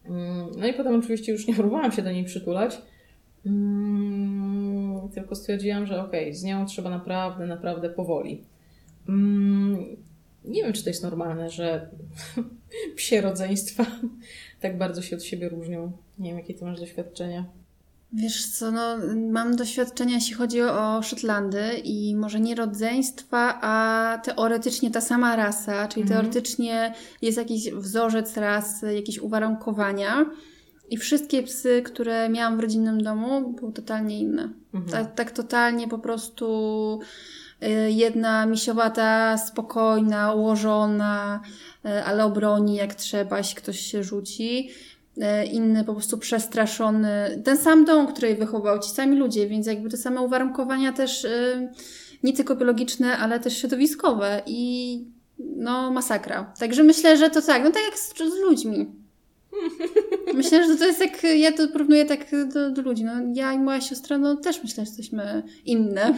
Mm, 0.04 0.46
No 0.56 0.66
i 0.66 0.72
potem 0.74 0.94
oczywiście 0.98 1.32
już 1.32 1.46
nie 1.46 1.54
próbowałam 1.54 1.92
się 1.92 2.02
do 2.02 2.12
niej 2.12 2.24
przytulać. 2.24 2.82
Mm, 3.46 5.08
Tylko 5.14 5.34
stwierdziłam, 5.34 5.86
że 5.86 6.02
okej, 6.02 6.34
z 6.34 6.42
nią 6.44 6.66
trzeba 6.66 6.90
naprawdę, 6.90 7.46
naprawdę 7.46 7.90
powoli. 7.90 8.44
Mm, 9.08 9.86
Nie 10.44 10.62
wiem, 10.62 10.72
czy 10.72 10.84
to 10.84 10.90
jest 10.90 11.02
normalne, 11.02 11.50
że 11.50 11.88
psie 12.96 13.20
rodzeństwa 13.20 13.86
tak 14.60 14.78
bardzo 14.78 15.02
się 15.02 15.16
od 15.16 15.22
siebie 15.24 15.48
różnią. 15.48 15.92
Nie 16.18 16.30
wiem, 16.30 16.38
jakie 16.38 16.54
ty 16.54 16.64
masz 16.64 16.80
doświadczenia. 16.80 17.44
Wiesz 18.12 18.46
co, 18.46 18.70
no, 18.70 18.96
mam 19.30 19.56
doświadczenia, 19.56 20.14
jeśli 20.14 20.34
chodzi 20.34 20.62
o, 20.62 21.02
Szotlandy 21.02 21.80
i 21.84 22.16
może 22.16 22.40
nie 22.40 22.54
rodzeństwa, 22.54 23.58
a 23.62 24.18
teoretycznie 24.24 24.90
ta 24.90 25.00
sama 25.00 25.36
rasa, 25.36 25.88
czyli 25.88 26.02
Mhm. 26.02 26.20
teoretycznie 26.20 26.94
jest 27.22 27.38
jakiś 27.38 27.70
wzorzec 27.70 28.36
rasy, 28.36 28.94
jakieś 28.94 29.18
uwarunkowania 29.18 30.26
i 30.90 30.96
wszystkie 30.96 31.42
psy, 31.42 31.82
które 31.84 32.28
miałam 32.28 32.56
w 32.56 32.60
rodzinnym 32.60 33.02
domu, 33.02 33.52
były 33.52 33.72
totalnie 33.72 34.18
inne. 34.18 34.48
Mhm. 34.74 34.92
Tak, 34.92 35.14
tak 35.14 35.30
totalnie 35.30 35.88
po 35.88 35.98
prostu 35.98 37.00
y, 37.62 37.90
jedna 37.90 38.46
misiowata, 38.46 39.38
spokojna, 39.38 40.32
ułożona, 40.34 41.40
y, 41.84 42.04
ale 42.04 42.24
obroni 42.24 42.74
jak 42.76 42.94
trzeba, 42.94 43.38
jeśli 43.38 43.56
ktoś 43.56 43.80
się 43.80 44.02
rzuci. 44.04 44.70
Y, 45.16 45.46
Inny 45.46 45.84
po 45.84 45.92
prostu 45.92 46.18
przestraszony. 46.18 47.42
Ten 47.44 47.56
sam 47.56 47.84
dom, 47.84 48.06
który 48.06 48.34
wychował, 48.34 48.78
ci 48.78 48.90
sami 48.90 49.16
ludzie, 49.16 49.48
więc 49.48 49.66
jakby 49.66 49.90
te 49.90 49.96
same 49.96 50.20
uwarunkowania 50.20 50.92
też 50.92 51.24
y, 51.24 51.68
nie 52.22 52.32
tylko 52.32 52.56
biologiczne, 52.56 53.18
ale 53.18 53.40
też 53.40 53.58
środowiskowe 53.58 54.42
i 54.46 55.04
no 55.38 55.90
masakra. 55.90 56.52
Także 56.58 56.82
myślę, 56.82 57.16
że 57.16 57.30
to 57.30 57.42
tak, 57.42 57.64
no 57.64 57.70
tak 57.70 57.82
jak 57.82 57.98
z, 57.98 58.18
z 58.18 58.40
ludźmi. 58.40 58.86
Myślę, 60.34 60.66
że 60.66 60.76
to 60.76 60.86
jest 60.86 61.00
jak, 61.00 61.22
ja 61.24 61.52
to 61.52 61.68
porównuję 61.68 62.04
tak 62.04 62.26
do, 62.54 62.70
do 62.70 62.82
ludzi. 62.82 63.04
No, 63.04 63.12
ja 63.34 63.52
i 63.52 63.58
moja 63.58 63.80
siostra, 63.80 64.18
no 64.18 64.36
też 64.36 64.62
myślę, 64.62 64.84
że 64.84 64.90
jesteśmy 64.90 65.42
inne. 65.64 66.14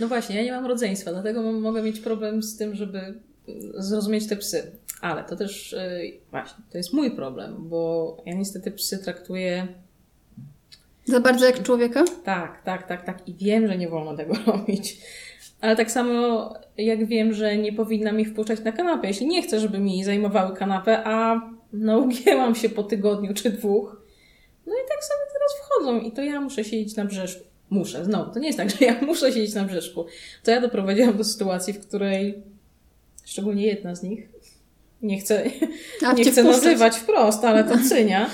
No 0.00 0.08
właśnie, 0.08 0.36
ja 0.36 0.42
nie 0.42 0.52
mam 0.52 0.66
rodzeństwa, 0.66 1.12
dlatego 1.12 1.52
mogę 1.52 1.82
mieć 1.82 2.00
problem 2.00 2.42
z 2.42 2.56
tym, 2.56 2.74
żeby 2.74 3.20
zrozumieć 3.74 4.28
te 4.28 4.36
psy. 4.36 4.72
Ale 5.00 5.24
to 5.24 5.36
też 5.36 5.72
y, 5.72 6.12
właśnie, 6.30 6.64
to 6.70 6.78
jest 6.78 6.92
mój 6.92 7.10
problem, 7.10 7.56
bo 7.58 8.16
ja 8.26 8.34
niestety 8.34 8.70
psy 8.70 8.98
traktuję 8.98 9.68
Za 11.04 11.20
bardzo 11.20 11.46
jak 11.46 11.62
człowieka? 11.62 12.04
tak, 12.24 12.62
tak, 12.64 12.88
tak, 12.88 13.04
tak 13.04 13.28
i 13.28 13.34
wiem, 13.34 13.68
że 13.68 13.78
nie 13.78 13.88
wolno 13.88 14.16
tego 14.16 14.34
robić. 14.46 14.98
Ale 15.60 15.76
tak 15.76 15.90
samo 15.90 16.54
jak 16.76 17.06
wiem, 17.06 17.32
że 17.32 17.56
nie 17.56 17.72
powinnam 17.72 18.20
ich 18.20 18.28
wpuszczać 18.28 18.60
na 18.64 18.72
kanapę, 18.72 19.08
jeśli 19.08 19.26
nie 19.26 19.42
chcę, 19.42 19.60
żeby 19.60 19.78
mi 19.78 20.04
zajmowały 20.04 20.56
kanapę, 20.56 21.02
a 21.04 21.40
naugięłam 21.72 22.54
się 22.54 22.68
po 22.68 22.82
tygodniu 22.82 23.34
czy 23.34 23.50
dwóch. 23.50 24.02
No 24.66 24.72
i 24.72 24.88
tak 24.88 25.04
sobie 25.04 25.20
teraz 25.32 25.52
wchodzą 25.60 26.00
i 26.00 26.12
to 26.12 26.22
ja 26.22 26.40
muszę 26.40 26.64
siedzieć 26.64 26.96
na 26.96 27.04
brzeżku. 27.04 27.44
Muszę, 27.70 28.04
znowu, 28.04 28.32
to 28.32 28.38
nie 28.38 28.46
jest 28.46 28.58
tak, 28.58 28.70
że 28.70 28.84
ja 28.84 29.00
muszę 29.06 29.32
siedzieć 29.32 29.54
na 29.54 29.64
brzeżku. 29.64 30.06
To 30.44 30.50
ja 30.50 30.60
doprowadziłam 30.60 31.16
do 31.16 31.24
sytuacji, 31.24 31.72
w 31.72 31.86
której 31.86 32.42
szczególnie 33.24 33.66
jedna 33.66 33.94
z 33.94 34.02
nich, 34.02 34.28
nie 35.02 35.20
chcę, 35.20 35.44
A 36.06 36.12
nie 36.12 36.24
chcę 36.24 36.42
nazywać 36.42 36.96
wprost, 36.96 37.44
ale 37.44 37.64
to 37.64 37.74
Cynia. 37.88 38.30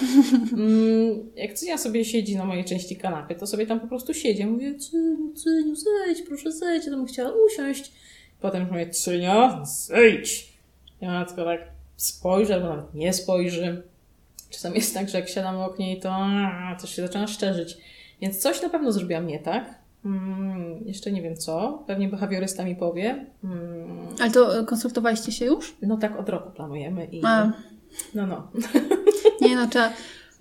Mm, 0.52 1.30
Jak 1.36 1.52
Cynia 1.52 1.78
sobie 1.78 2.04
siedzi 2.04 2.36
na 2.36 2.44
mojej 2.44 2.64
części 2.64 2.96
kanapy, 2.96 3.34
to 3.34 3.46
sobie 3.46 3.66
tam 3.66 3.80
po 3.80 3.86
prostu 3.86 4.14
siedzi. 4.14 4.40
Ja 4.40 4.46
mówię, 4.46 4.74
Cyniu, 4.78 5.32
Cyniu, 5.34 5.74
zejdź, 5.76 6.22
proszę 6.28 6.52
zejdź. 6.52 6.84
Ja 6.86 6.90
bym 6.90 7.06
chciała 7.06 7.32
usiąść. 7.46 7.92
Potem 8.40 8.60
już 8.62 8.70
mówię, 8.70 8.90
Cynia, 8.90 9.64
zejdź. 9.64 10.52
I 11.02 11.06
ona 11.06 11.24
tylko 11.24 11.44
tak 11.44 11.60
spojrzy, 11.96 12.54
albo 12.54 12.68
nawet 12.68 12.94
nie 12.94 13.12
spojrzy. 13.12 13.82
Czasami 14.50 14.76
jest 14.76 14.94
tak, 14.94 15.08
że 15.08 15.18
jak 15.18 15.28
siadam 15.28 15.56
w 15.56 15.60
oknie, 15.60 15.96
to 15.96 16.10
a, 16.14 16.76
coś 16.80 16.94
się 16.94 17.02
zaczyna 17.02 17.26
szczerzyć. 17.26 17.76
Więc 18.20 18.38
coś 18.38 18.62
na 18.62 18.68
pewno 18.68 18.92
zrobiłam 18.92 19.26
nie 19.26 19.38
tak. 19.38 19.74
Mm, 20.06 20.86
jeszcze 20.86 21.12
nie 21.12 21.22
wiem 21.22 21.36
co. 21.36 21.84
Pewnie 21.86 22.08
behawiorysta 22.08 22.64
mi 22.64 22.76
powie. 22.76 23.26
Mm, 23.44 24.06
Ale 24.20 24.30
to 24.30 24.58
e, 24.58 24.64
konsultowaliście 24.64 25.32
się 25.32 25.44
już? 25.44 25.76
no 25.82 25.96
tak 25.96 26.18
od 26.18 26.28
roku 26.28 26.50
planujemy 26.50 27.04
i... 27.04 27.20
A, 27.24 27.52
No, 28.14 28.26
no. 28.26 28.48
nie 29.48 29.56
no, 29.56 29.66
trzeba... 29.66 29.90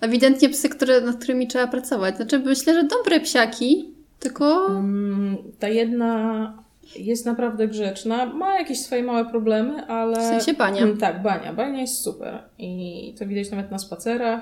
Ewidentnie 0.02 0.50
psy, 0.50 0.70
które, 0.70 1.02
nad 1.02 1.16
którymi 1.16 1.48
trzeba 1.48 1.68
pracować. 1.68 2.16
Znaczy 2.16 2.40
myślę, 2.40 2.74
że 2.74 2.84
dobre 2.84 3.20
psiaki, 3.20 3.90
tylko... 4.20 4.68
Mm, 4.68 5.38
Ta 5.60 5.68
jedna 5.68 6.54
jest 6.96 7.26
naprawdę 7.26 7.68
grzeczna, 7.68 8.26
ma 8.26 8.60
jakieś 8.60 8.80
swoje 8.82 9.04
małe 9.04 9.26
problemy, 9.26 9.86
ale... 9.88 10.16
W 10.18 10.22
sensie 10.22 10.54
bania. 10.54 10.82
Tak, 11.00 11.24
Bania. 11.24 11.54
Bania 11.54 11.82
jest 11.82 12.02
super. 12.02 12.40
I 12.60 13.16
to 13.20 13.26
widać 13.26 13.52
nawet 13.52 13.72
na 13.72 13.80
spacerach. 13.80 14.42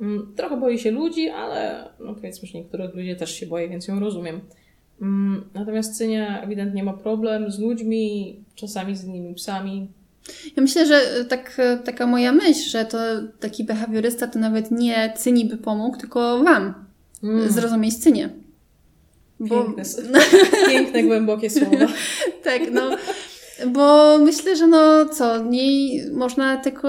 Mm, 0.00 0.32
Trochę 0.36 0.56
boi 0.56 0.78
się 0.78 0.90
ludzi, 0.90 1.28
ale 1.28 1.88
no 2.00 2.14
powiedzmy, 2.14 2.48
że 2.48 2.58
niektórych 2.58 2.94
ludzi 2.94 3.16
też 3.16 3.34
się 3.34 3.46
boi, 3.46 3.68
więc 3.68 3.88
ją 3.88 4.00
rozumiem. 4.00 4.40
Mm, 5.02 5.44
Natomiast 5.54 5.98
Cynia 5.98 6.42
ewidentnie 6.42 6.84
ma 6.84 6.92
problem 6.92 7.50
z 7.50 7.58
ludźmi, 7.58 8.36
czasami 8.54 8.96
z 8.96 9.04
innymi 9.04 9.34
psami. 9.34 9.88
Ja 10.56 10.62
myślę, 10.62 10.86
że 10.86 10.94
e, 10.94 11.24
tak, 11.24 11.54
e, 11.58 11.76
taka 11.76 12.06
moja 12.06 12.32
myśl, 12.32 12.70
że 12.70 12.84
to 12.84 12.98
taki 13.40 13.64
behawiorysta 13.64 14.26
to 14.26 14.38
nawet 14.38 14.70
nie 14.70 15.12
cyni 15.16 15.44
by 15.44 15.56
pomógł, 15.56 15.96
tylko 15.98 16.44
wam 16.44 16.74
Mm, 17.22 17.50
zrozumieć 17.50 17.96
cynię. 17.98 18.30
Bo, 19.40 19.64
Piękne, 19.64 19.82
piękne, 20.68 21.02
głębokie 21.02 21.50
słowa. 21.50 21.86
tak, 22.44 22.62
no, 22.72 22.90
bo 23.66 24.18
myślę, 24.18 24.56
że 24.56 24.66
no 24.66 25.06
co, 25.06 25.42
niej 25.44 26.02
można 26.12 26.56
tylko 26.56 26.88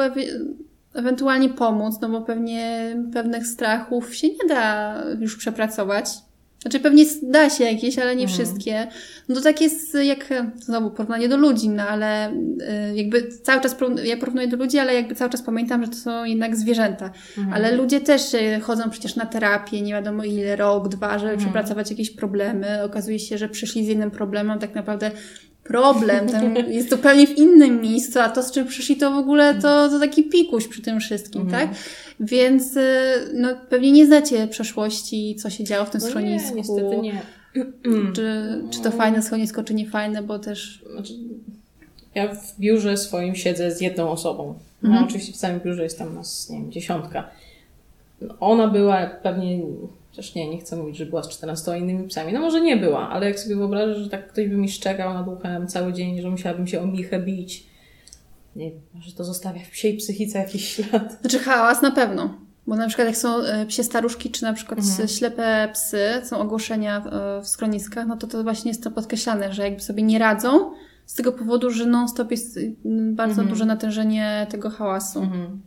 ewentualnie 0.93 1.49
pomóc, 1.49 1.95
no 2.01 2.09
bo 2.09 2.21
pewnie 2.21 2.95
pewnych 3.13 3.47
strachów 3.47 4.15
się 4.15 4.27
nie 4.27 4.47
da 4.49 4.95
już 5.19 5.37
przepracować. 5.37 6.09
Znaczy 6.61 6.79
pewnie 6.79 7.05
da 7.23 7.49
się 7.49 7.63
jakieś, 7.63 7.99
ale 7.99 8.15
nie 8.15 8.23
Mhm. 8.23 8.39
wszystkie. 8.39 8.87
No 9.29 9.35
to 9.35 9.41
tak 9.41 9.61
jest 9.61 9.97
jak, 10.03 10.25
znowu 10.55 10.91
porównanie 10.91 11.29
do 11.29 11.37
ludzi, 11.37 11.69
no 11.69 11.83
ale 11.83 12.31
y, 12.31 12.35
jakby 12.95 13.27
cały 13.27 13.61
czas, 13.61 13.75
ja 14.03 14.17
porównuję 14.17 14.47
do 14.47 14.57
ludzi, 14.57 14.79
ale 14.79 14.93
jakby 14.93 15.15
cały 15.15 15.29
czas 15.31 15.41
pamiętam, 15.41 15.85
że 15.85 15.91
to 15.91 15.97
są 15.97 16.23
jednak 16.23 16.55
zwierzęta. 16.55 17.11
Mhm. 17.37 17.53
Ale 17.53 17.75
ludzie 17.75 18.01
też 18.01 18.33
y, 18.33 18.59
chodzą 18.61 18.89
przecież 18.89 19.15
na 19.15 19.25
terapię, 19.25 19.81
nie 19.81 19.93
wiadomo 19.93 20.23
ile, 20.23 20.55
rok, 20.55 20.89
dwa, 20.89 21.19
żeby 21.19 21.31
Mhm. 21.31 21.39
przepracować 21.39 21.89
jakieś 21.91 22.11
problemy. 22.11 22.83
Okazuje 22.83 23.19
się, 23.19 23.37
że 23.37 23.49
przyszli 23.49 23.85
z 23.85 23.87
jednym 23.87 24.11
problemem, 24.11 24.59
tak 24.59 24.75
naprawdę 24.75 25.11
problem. 25.63 26.29
Tam 26.29 26.55
jest 26.55 26.89
zupełnie 26.89 27.27
w 27.27 27.37
innym 27.37 27.81
miejscu, 27.81 28.19
a 28.19 28.29
to, 28.29 28.43
z 28.43 28.51
czym 28.51 28.67
przyszli, 28.67 28.95
to 28.97 29.11
w 29.11 29.17
ogóle 29.17 29.55
to, 29.55 29.89
to 29.89 29.99
taki 29.99 30.23
pikuś 30.23 30.67
przy 30.67 30.81
tym 30.81 30.99
wszystkim, 30.99 31.41
Mhm. 31.41 31.67
tak? 31.69 31.77
Więc 32.19 32.77
y, 32.77 32.81
no, 33.33 33.47
pewnie 33.69 33.91
nie 33.91 34.05
znacie 34.05 34.47
przeszłości, 34.47 35.35
co 35.35 35.49
się 35.49 35.63
działo 35.63 35.85
w 35.85 35.89
tym 35.89 36.01
No 36.03 36.07
schronisku. 36.07 36.49
nie, 36.49 36.55
niestety 36.55 36.97
nie. 37.01 37.21
Czy, 38.15 38.61
czy 38.71 38.81
to 38.81 38.91
fajne 38.91 39.21
schronisko, 39.21 39.63
czy 39.63 39.73
nie 39.73 39.89
fajne, 39.89 40.23
bo 40.23 40.39
też... 40.39 40.83
Znaczy, 40.93 41.13
ja 42.15 42.35
w 42.35 42.59
biurze 42.59 42.97
swoim 42.97 43.35
siedzę 43.35 43.71
z 43.71 43.81
jedną 43.81 44.09
osobą. 44.11 44.53
No, 44.81 44.89
Mhm. 44.89 45.05
Oczywiście 45.07 45.33
w 45.33 45.37
całym 45.37 45.59
biurze 45.59 45.83
jest 45.83 45.97
tam 45.99 46.15
nas, 46.15 46.49
nie 46.49 46.57
wiem, 46.59 46.71
dziesiątka. 46.71 47.29
Ona 48.39 48.67
była 48.67 49.05
pewnie, 49.07 49.59
chociaż 50.09 50.35
nie, 50.35 50.49
nie 50.49 50.57
chcę 50.59 50.75
mówić, 50.75 50.97
że 50.97 51.05
była 51.05 51.23
z 51.23 51.29
14 51.29 51.77
innymi 51.77 52.07
psami. 52.07 52.33
No 52.33 52.39
może 52.39 52.61
nie 52.61 52.77
była, 52.77 53.09
ale 53.09 53.25
jak 53.25 53.39
sobie 53.39 53.55
wyobrażasz, 53.55 53.97
że 53.97 54.09
tak 54.09 54.27
ktoś 54.27 54.47
by 54.47 54.55
mi 54.57 54.69
szczekał 54.69 55.13
nad 55.13 55.27
uchem 55.27 55.67
cały 55.67 55.93
dzień, 55.93 56.21
że 56.21 56.29
musiałabym 56.29 56.67
się 56.67 56.81
o 56.81 56.87
michę 56.87 57.19
bić. 57.19 57.65
Nie 58.55 58.71
wiem, 58.71 58.79
może 58.93 59.11
to 59.11 59.23
zostawia 59.23 59.61
w 59.65 59.69
psiej 59.69 59.97
psychice 59.97 60.39
jakiś 60.39 60.69
ślad. 60.75 61.17
Znaczy 61.21 61.39
hałas 61.39 61.81
na 61.81 61.91
pewno. 61.91 62.33
Bo 62.67 62.75
na 62.75 62.87
przykład 62.87 63.07
jak 63.07 63.17
są 63.17 63.37
e, 63.37 63.65
psie 63.65 63.83
staruszki, 63.83 64.29
czy 64.31 64.43
na 64.43 64.53
przykład 64.53 64.79
Mhm. 64.79 65.07
ślepe 65.07 65.69
psy, 65.73 65.99
są 66.23 66.39
ogłoszenia 66.39 66.97
e, 67.05 67.41
w 67.41 67.47
schroniskach, 67.47 68.07
no 68.07 68.17
to 68.17 68.27
to 68.27 68.43
właśnie 68.43 68.71
jest 68.71 68.83
to 68.83 68.91
podkreślane, 68.91 69.53
że 69.53 69.63
jakby 69.63 69.79
sobie 69.79 70.03
nie 70.03 70.19
radzą 70.19 70.71
z 71.05 71.13
tego 71.13 71.31
powodu, 71.31 71.71
że 71.71 71.85
non-stop 71.85 72.31
jest 72.31 72.57
y, 72.57 72.73
bardzo 72.85 73.31
Mhm. 73.31 73.47
duże 73.49 73.65
natężenie 73.65 74.47
tego 74.49 74.69
hałasu. 74.69 75.19
Mhm. 75.19 75.61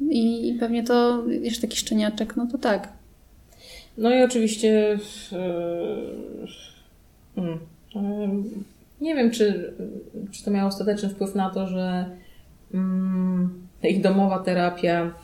I, 0.00 0.48
I 0.48 0.54
pewnie 0.58 0.82
to 0.84 1.24
jeszcze 1.28 1.60
taki 1.60 1.76
szczeniaczek, 1.76 2.36
no 2.36 2.46
to 2.46 2.58
tak. 2.58 2.92
No 3.98 4.14
i 4.14 4.22
oczywiście 4.22 4.98
e, 5.32 5.40
mm, 7.36 7.58
e, 7.96 8.28
nie 9.00 9.14
wiem, 9.14 9.30
czy, 9.30 9.74
czy 10.30 10.44
to 10.44 10.50
miało 10.50 10.68
ostateczny 10.68 11.08
wpływ 11.08 11.34
na 11.34 11.50
to, 11.50 11.66
że 11.66 12.10
mm, 12.74 13.66
ich 13.82 14.00
domowa 14.00 14.38
terapia 14.38 15.14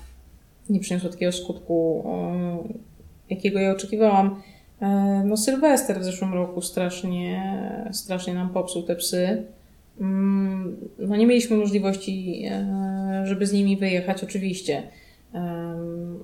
nie 0.71 0.81
przyniosła 0.81 1.11
takiego 1.11 1.33
skutku, 1.33 2.05
e, 2.07 3.35
jakiego 3.35 3.59
ja 3.59 3.73
oczekiwałam. 3.73 4.43
No 5.25 5.37
Sylwester 5.37 6.01
w 6.01 6.05
zeszłym 6.05 6.35
roku 6.35 6.63
strasznie, 6.63 7.43
strasznie 7.93 8.35
nam 8.35 8.49
popsuł 8.49 8.83
te 8.83 8.97
psy. 8.97 9.43
Mm, 10.01 10.77
No 10.99 11.17
nie 11.17 11.27
mieliśmy 11.27 11.57
możliwości, 11.57 12.45
żeby 13.25 13.47
z 13.47 13.53
nimi 13.53 13.77
wyjechać, 13.77 14.25
oczywiście. 14.25 14.83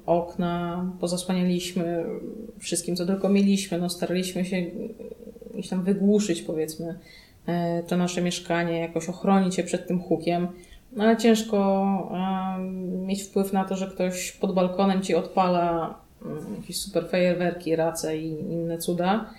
Okna 0.07 0.85
pozasłanialiśmy 1.01 2.05
wszystkim, 2.59 2.97
co 2.97 3.07
tylko 3.07 3.29
mieliśmy. 3.29 3.79
No, 3.79 3.89
staraliśmy 3.89 4.45
się 4.45 4.67
gdzieś 5.55 5.69
tam 5.69 5.85
wygłuszyć, 5.85 6.43
powiedzmy, 6.43 6.99
e, 7.47 7.83
to 7.83 7.97
nasze 7.97 8.23
mieszkanie, 8.23 8.81
jakoś 8.81 9.09
ochronić 9.09 9.59
je 9.59 9.65
przed 9.65 9.87
tym 9.87 10.01
hukiem. 10.01 10.49
No, 10.93 11.05
ale 11.05 11.17
ciężko 11.17 12.09
mieć 13.07 13.23
wpływ 13.23 13.53
na 13.53 13.65
to, 13.65 13.77
że 13.77 13.87
ktoś 13.87 14.33
pod 14.33 14.55
balkonem 14.55 15.03
ci 15.03 15.15
odpala 15.15 15.95
mm, 16.23 16.39
jakieś 16.61 16.77
super 16.77 17.09
fajerwerki, 17.09 17.77
race 17.77 18.19
i 18.19 18.29
inne 18.53 18.79
cuda. 18.79 19.31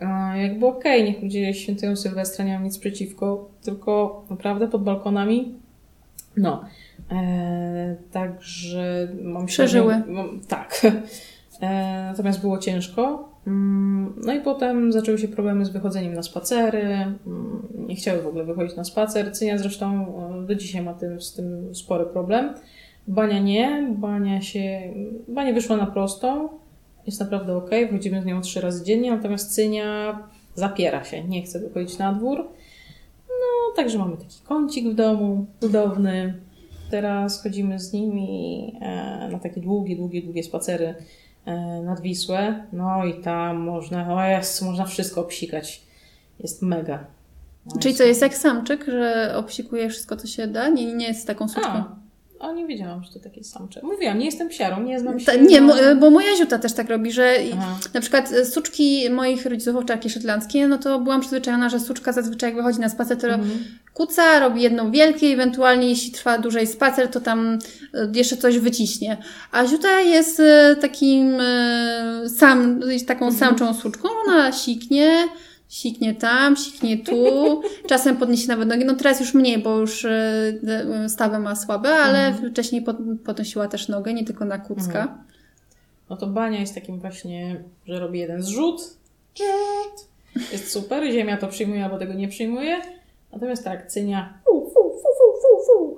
E, 0.00 0.42
Jakby 0.42 0.66
okej, 0.66 1.04
niech 1.04 1.22
ludzie 1.22 1.54
świętują 1.54 1.96
Sylwestra, 1.96 2.44
nie 2.44 2.54
mam 2.54 2.64
nic 2.64 2.78
przeciwko, 2.78 3.48
tylko 3.62 4.24
naprawdę 4.30 4.68
pod 4.68 4.82
balkonami, 4.82 5.54
no. 6.36 6.64
E, 7.12 7.96
także 8.12 9.08
mam 9.22 9.46
Przeżyły. 9.46 9.92
średnią- 9.94 10.12
Mam, 10.12 10.40
tak. 10.48 10.80
E, 11.60 12.04
natomiast 12.10 12.40
było 12.40 12.58
ciężko. 12.58 13.28
Mm, 13.46 14.14
No 14.26 14.34
i 14.34 14.40
potem 14.40 14.92
zaczęły 14.92 15.18
się 15.18 15.28
problemy 15.28 15.64
z 15.64 15.68
wychodzeniem 15.68 16.14
na 16.14 16.22
spacery. 16.22 16.82
Mm, 16.82 17.16
Nie 17.74 17.94
chciały 17.96 18.22
w 18.22 18.26
ogóle 18.26 18.44
wychodzić 18.44 18.76
na 18.76 18.84
spacer. 18.84 19.32
Cynia 19.32 19.58
zresztą 19.58 20.06
e, 20.42 20.46
do 20.46 20.54
dzisiaj 20.54 20.82
ma 20.82 20.94
tym, 20.94 21.20
z 21.20 21.34
tym 21.34 21.74
spory 21.74 22.04
problem. 22.06 22.54
Bania 23.08 23.38
nie. 23.38 23.88
Bania 23.98 24.40
się... 24.40 24.80
Bania 25.28 25.52
wyszła 25.52 25.76
na 25.76 25.86
prostą. 25.86 26.48
Jest 27.06 27.20
naprawdę 27.20 27.56
ok. 27.56 27.70
Wchodzimy 27.88 28.22
z 28.22 28.24
nią 28.24 28.40
trzy 28.40 28.60
razy 28.60 28.84
dziennie. 28.84 29.10
Natomiast 29.16 29.54
Cynia 29.54 30.18
zapiera 30.54 31.04
się. 31.04 31.24
Nie 31.24 31.42
chce 31.42 31.60
wychodzić 31.60 31.98
na 31.98 32.12
dwór. 32.12 32.44
Także 33.76 33.98
mamy 33.98 34.16
taki 34.16 34.40
kącik 34.44 34.88
w 34.88 34.94
domu. 34.94 35.46
Cudowny. 35.60 36.34
Teraz 36.90 37.42
chodzimy 37.42 37.80
z 37.80 37.92
nimi 37.92 38.72
e, 38.80 39.28
na 39.32 39.38
takie 39.38 39.60
długie, 39.60 39.96
długie, 39.96 40.22
długie 40.22 40.42
spacery 40.42 40.94
e, 41.44 41.82
nad 41.82 42.00
Wisłę. 42.00 42.66
No 42.72 43.04
i 43.04 43.20
tam 43.20 43.56
można, 43.56 44.14
o 44.14 44.24
jest, 44.24 44.62
można 44.62 44.84
wszystko 44.84 45.20
obsikać. 45.20 45.82
Jest 46.40 46.62
mega. 46.62 47.04
No 47.66 47.80
Czyli 47.80 47.94
co, 47.94 48.04
jest 48.04 48.22
jak 48.22 48.34
samczyk, 48.34 48.84
że 48.84 49.34
obsikuje 49.36 49.88
wszystko, 49.88 50.16
co 50.16 50.26
się 50.26 50.46
da? 50.46 50.68
Nie, 50.68 50.94
nie 50.94 51.08
jest 51.08 51.26
taką 51.26 51.48
suczką. 51.48 51.70
A, 51.70 51.96
a 52.40 52.52
nie 52.52 52.66
wiedziałam, 52.66 53.04
że 53.04 53.12
to 53.12 53.18
takie 53.20 53.44
samcze. 53.44 53.80
Mówiłam, 53.82 54.18
nie 54.18 54.24
jestem 54.26 54.48
psiarą, 54.48 54.82
nie 54.82 55.00
znam 55.00 55.20
się. 55.20 55.26
Ta, 55.26 55.34
nie, 55.34 55.60
na- 55.60 55.66
mo- 55.66 56.00
bo 56.00 56.10
moja 56.10 56.36
ziuta 56.36 56.58
też 56.58 56.72
tak 56.72 56.88
robi, 56.90 57.12
że 57.12 57.34
Aha. 57.54 57.78
na 57.94 58.00
przykład 58.00 58.32
e, 58.32 58.44
suczki 58.46 59.10
moich 59.10 59.46
rodziców, 59.46 59.76
owczarki 59.76 60.10
szetlandzkie, 60.10 60.68
no 60.68 60.78
to 60.78 60.98
byłam 61.00 61.20
przyzwyczajona, 61.20 61.68
że 61.68 61.80
suczka 61.80 62.12
zazwyczaj 62.12 62.48
jak 62.50 62.56
wychodzi 62.56 62.80
na 62.80 62.88
spacer, 62.88 63.18
to 63.18 63.26
Mhm. 63.28 63.64
kuca, 63.94 64.38
robi 64.40 64.62
jedną 64.62 64.90
wielkie, 64.90 65.26
ewentualnie 65.26 65.88
jeśli 65.88 66.10
trwa 66.12 66.38
dłużej 66.38 66.66
spacer, 66.66 67.08
to 67.10 67.20
tam 67.20 67.58
e, 67.94 68.08
jeszcze 68.14 68.36
coś 68.36 68.58
wyciśnie. 68.58 69.16
A 69.52 69.66
ziuta 69.66 70.00
jest 70.00 70.40
e, 70.40 70.76
takim 70.80 71.40
e, 71.40 72.28
sam, 72.36 72.80
taką 73.06 73.26
Mhm. 73.26 73.34
samczą 73.34 73.74
suczką, 73.74 74.08
ona 74.26 74.52
siknie, 74.52 75.10
siknie 75.68 76.14
tam, 76.14 76.56
siknie 76.56 76.98
tu, 76.98 77.16
czasem 77.88 78.16
podniesie 78.16 78.48
nawet 78.48 78.68
nogi, 78.68 78.84
no 78.84 78.94
teraz 78.94 79.20
już 79.20 79.34
mniej, 79.34 79.58
bo 79.58 79.78
już 79.78 80.04
e, 80.04 81.08
stawę 81.08 81.38
ma 81.38 81.56
słabe, 81.56 81.88
ale 81.88 82.26
Mhm. 82.26 82.52
wcześniej 82.52 82.82
pod, 82.82 82.96
podnosiła 83.24 83.68
też 83.68 83.88
nogę, 83.88 84.14
nie 84.14 84.24
tylko 84.24 84.44
na 84.44 84.58
kucka. 84.58 85.00
Mhm. 85.00 85.08
No 86.10 86.16
to 86.16 86.26
bania 86.26 86.60
jest 86.60 86.74
takim 86.74 87.00
właśnie, 87.00 87.64
że 87.86 88.00
robi 88.00 88.18
jeden 88.18 88.42
zrzut. 88.42 88.80
Jest 90.52 90.70
super, 90.72 91.12
ziemia 91.12 91.36
to 91.36 91.48
przyjmuje 91.48 91.84
albo 91.84 91.98
tego 91.98 92.14
nie 92.14 92.28
przyjmuje. 92.28 92.80
Natomiast 93.32 93.64
tak, 93.64 93.86
cynia 93.86 94.34
fu, 94.44 94.60
fu, 94.60 94.70
fu, 94.74 95.08
fu, 95.18 95.40
fu, 95.42 95.64
fu. 95.66 95.96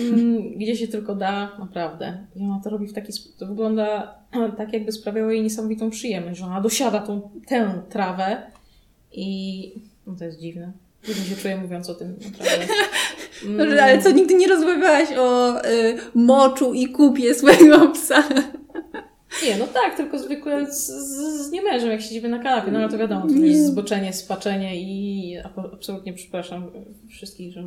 Mm, 0.00 0.58
gdzie 0.58 0.76
się 0.76 0.88
tylko 0.88 1.14
da, 1.14 1.56
naprawdę. 1.58 2.18
I 2.36 2.44
ona 2.44 2.60
to 2.64 2.70
robi 2.70 2.86
w 2.86 2.92
taki 2.92 3.12
sposób, 3.12 3.36
to 3.36 3.46
wygląda 3.46 4.14
tak, 4.58 4.72
jakby 4.72 4.92
sprawiało 4.92 5.30
jej 5.30 5.42
niesamowitą 5.42 5.90
przyjemność, 5.90 6.40
że 6.40 6.46
ona 6.46 6.60
dosiada 6.60 6.98
tą, 6.98 7.30
tę 7.46 7.82
trawę 7.90 8.42
i 9.12 9.72
no 10.06 10.14
to 10.18 10.24
jest 10.24 10.40
dziwne. 10.40 10.72
Dziwnie 11.04 11.24
się 11.24 11.36
czuję 11.36 11.56
mówiąc 11.56 11.90
o 11.90 11.94
tym. 11.94 12.16
Mm. 13.44 13.60
Ale 13.82 14.02
co, 14.02 14.10
nigdy 14.10 14.34
nie 14.34 14.48
rozmawiałaś 14.48 15.08
o 15.18 15.58
y, 15.66 15.98
moczu 16.14 16.74
i 16.74 16.88
kupie 16.88 17.34
swojego 17.34 17.88
psa? 17.88 18.24
Nie, 19.44 19.56
no 19.56 19.66
tak, 19.66 19.96
tylko 19.96 20.18
zwykle 20.18 20.72
z, 20.72 20.86
z, 20.86 21.46
z 21.46 21.50
niemężem, 21.50 21.90
jak 21.90 22.02
siedzimy 22.02 22.28
na 22.28 22.38
kanapie, 22.38 22.70
no 22.70 22.78
ale 22.78 22.88
to 22.88 22.98
wiadomo, 22.98 23.20
to 23.20 23.32
Nie. 23.32 23.46
jest 23.48 23.66
zboczenie, 23.66 24.12
spaczenie 24.12 24.80
i 24.80 25.38
absolutnie 25.74 26.12
przepraszam 26.12 26.70
wszystkich, 27.10 27.52
że, 27.52 27.62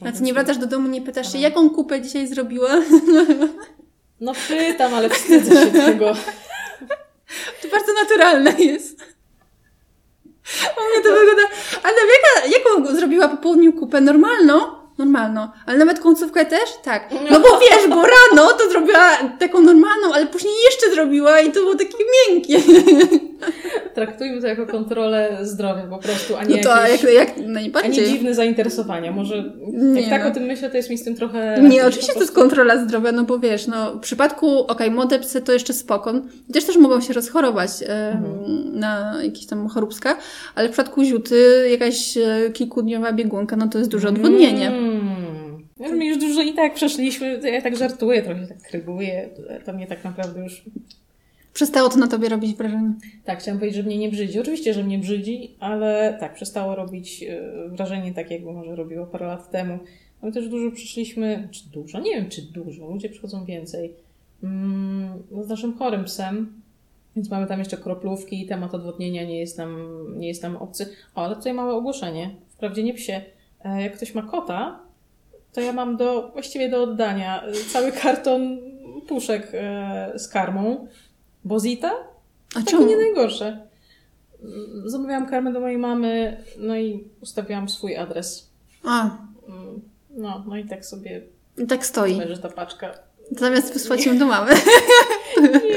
że. 0.00 0.06
A 0.06 0.12
ty 0.12 0.22
nie 0.22 0.32
wracasz 0.32 0.58
do 0.58 0.66
domu, 0.66 0.88
nie 0.88 1.02
pytasz 1.02 1.32
się, 1.32 1.38
jaką 1.38 1.70
kupę 1.70 2.00
dzisiaj 2.00 2.26
zrobiła? 2.26 2.70
No 4.20 4.32
pytam, 4.48 4.94
ale 4.94 5.08
wstydzę 5.08 5.66
się 5.66 5.72
tego. 5.86 6.14
To 7.62 7.68
bardzo 7.70 7.92
naturalne 8.02 8.50
jest. 8.64 9.00
U 10.76 10.90
mnie 10.90 11.04
to 11.04 11.18
wygląda... 11.18 11.42
Ale 11.82 11.96
jaka, 11.96 12.58
jaką 12.58 12.94
zrobiła 12.96 13.28
po 13.28 13.36
południu 13.36 13.72
kupę? 13.72 14.00
Normalną? 14.00 14.79
Normalną. 15.04 15.48
Ale 15.66 15.78
nawet 15.78 15.98
końcówkę 16.00 16.44
też? 16.44 16.70
Tak. 16.84 17.10
No 17.30 17.40
bo 17.40 17.48
wiesz, 17.60 17.88
bo 17.88 17.96
rano 17.96 18.52
to 18.58 18.70
zrobiła 18.70 19.16
taką 19.38 19.60
normalną, 19.60 20.14
ale 20.14 20.26
później 20.26 20.52
jeszcze 20.70 20.94
zrobiła 20.94 21.40
i 21.40 21.46
to 21.52 21.60
było 21.60 21.74
takie 21.74 21.94
miękkie. 22.28 22.58
Traktujmy 23.94 24.40
to 24.40 24.46
jako 24.46 24.66
kontrolę 24.66 25.38
zdrowia 25.42 25.82
po 25.90 25.98
prostu, 25.98 26.36
a 26.36 26.44
nie 26.44 26.56
No 26.56 26.62
to 26.62 26.82
jakieś... 26.82 27.02
jak, 27.02 27.12
jak 27.14 27.28
A 27.38 27.40
nie 27.40 27.48
najbardziej. 27.48 28.06
dziwne 28.08 28.34
zainteresowania. 28.34 29.12
Może 29.12 29.44
Nie 29.72 30.00
jak 30.00 30.10
tak 30.10 30.22
no. 30.24 30.30
o 30.30 30.34
tym 30.34 30.42
myślę, 30.42 30.70
to 30.70 30.76
jest 30.76 30.90
mi 30.90 30.98
z 30.98 31.04
tym 31.04 31.14
trochę... 31.16 31.58
Nie, 31.62 31.86
oczywiście 31.86 32.12
to 32.14 32.20
jest 32.20 32.34
kontrola 32.34 32.84
zdrowia, 32.84 33.12
no 33.12 33.24
bo 33.24 33.38
wiesz, 33.38 33.66
no 33.66 33.92
w 33.94 34.00
przypadku, 34.00 34.58
okej, 34.66 34.90
młode 34.90 35.18
psy 35.18 35.40
to 35.40 35.52
jeszcze 35.52 35.72
spoko, 35.72 36.12
też 36.52 36.64
też 36.64 36.76
mogą 36.76 37.00
się 37.00 37.12
rozchorować 37.12 37.70
e, 37.88 38.10
Mhm. 38.10 38.78
na 38.78 39.12
jakieś 39.22 39.46
tam 39.46 39.68
choróbska, 39.68 40.16
ale 40.54 40.68
w 40.68 40.72
przypadku 40.72 41.04
ziuty 41.04 41.66
jakaś 41.70 42.16
e, 42.16 42.50
kilkudniowa 42.52 43.12
biegunka, 43.12 43.56
no 43.56 43.68
to 43.68 43.78
jest 43.78 43.90
duże 43.90 44.08
odwodnienie. 44.08 44.68
Mm. 44.68 44.89
No, 45.80 45.88
My 45.88 46.06
już 46.06 46.18
dużo 46.18 46.42
i 46.42 46.54
tak 46.54 46.74
przeszliśmy, 46.74 47.40
ja 47.52 47.62
tak 47.62 47.76
żartuję, 47.76 48.22
trochę 48.22 48.46
tak 48.46 48.62
kryguję, 48.62 49.28
to 49.64 49.72
mnie 49.72 49.86
tak 49.86 50.04
naprawdę 50.04 50.40
już 50.40 50.64
Przestało 51.52 51.88
to 51.88 51.98
na 51.98 52.08
tobie 52.08 52.28
robić 52.28 52.56
wrażenie. 52.56 52.94
Tak, 53.24 53.38
chciałam 53.38 53.58
powiedzieć, 53.58 53.76
że 53.76 53.82
mnie 53.82 53.98
nie 53.98 54.08
brzydzi. 54.08 54.40
Oczywiście, 54.40 54.74
że 54.74 54.84
mnie 54.84 54.98
brzydzi, 54.98 55.54
ale 55.60 56.16
tak, 56.20 56.34
przestało 56.34 56.74
robić 56.74 57.22
e, 57.22 57.68
wrażenie 57.68 58.14
tak, 58.14 58.30
jakby 58.30 58.52
może 58.52 58.76
robiło 58.76 59.06
parę 59.06 59.26
lat 59.26 59.50
temu. 59.50 59.78
My 60.22 60.32
też 60.32 60.48
dużo 60.48 60.70
przyszliśmy, 60.76 61.48
czy 61.50 61.70
dużo, 61.70 62.00
nie 62.00 62.10
wiem 62.10 62.28
czy 62.28 62.42
dużo, 62.42 62.86
ludzie 62.86 63.08
przychodzą 63.08 63.44
więcej. 63.44 63.94
Mm, 64.42 65.22
no 65.30 65.44
z 65.44 65.48
naszym 65.48 65.74
chorym 65.78 66.04
psem 66.04 66.52
Więc 67.16 67.30
mamy 67.30 67.46
tam 67.46 67.58
jeszcze 67.58 67.76
kroplówki, 67.76 68.46
temat 68.46 68.74
odwodnienia 68.74 69.24
nie 69.24 69.38
jest 69.38 69.58
nam, 69.58 69.78
nie 70.18 70.28
jest 70.28 70.42
nam 70.42 70.56
obcy. 70.56 70.86
O, 71.14 71.24
ale 71.24 71.36
tutaj 71.36 71.52
małe 71.54 71.74
ogłoszenie. 71.74 72.30
Wprawdzie 72.48 72.82
nie 72.82 72.94
psie. 72.94 73.22
E, 73.64 73.82
Jak 73.82 73.96
ktoś 73.96 74.14
ma 74.14 74.22
kota, 74.22 74.80
to 75.52 75.60
ja 75.60 75.72
mam 75.72 75.96
do, 75.96 76.30
właściwie 76.32 76.68
do 76.68 76.82
oddania 76.82 77.42
e, 77.42 77.52
cały 77.52 77.92
karton 77.92 78.58
puszek 79.08 79.48
e, 79.54 80.12
z 80.16 80.28
karmą. 80.28 80.88
Bozita? 81.44 81.90
A 82.56 82.62
czemu? 82.62 82.86
nie 82.86 82.96
najgorsze. 82.96 83.66
Zamawiałam 84.84 85.26
karmę 85.26 85.52
do 85.52 85.60
mojej 85.60 85.78
mamy, 85.78 86.44
no 86.58 86.76
i 86.76 87.04
ustawiłam 87.20 87.68
swój 87.68 87.96
adres. 87.96 88.50
A, 88.84 89.10
Mm, 89.48 89.80
No, 90.10 90.44
no 90.48 90.56
i 90.56 90.64
tak 90.64 90.84
sobie 90.86 91.22
i 91.58 91.66
tak 91.66 91.86
stoi. 91.86 92.14
leży 92.16 92.38
ta 92.42 92.48
paczka. 92.48 92.94
Zamiast 93.30 93.72
wysłać 93.72 94.06
ją 94.06 94.18
do 94.18 94.26
mamy. 94.26 94.52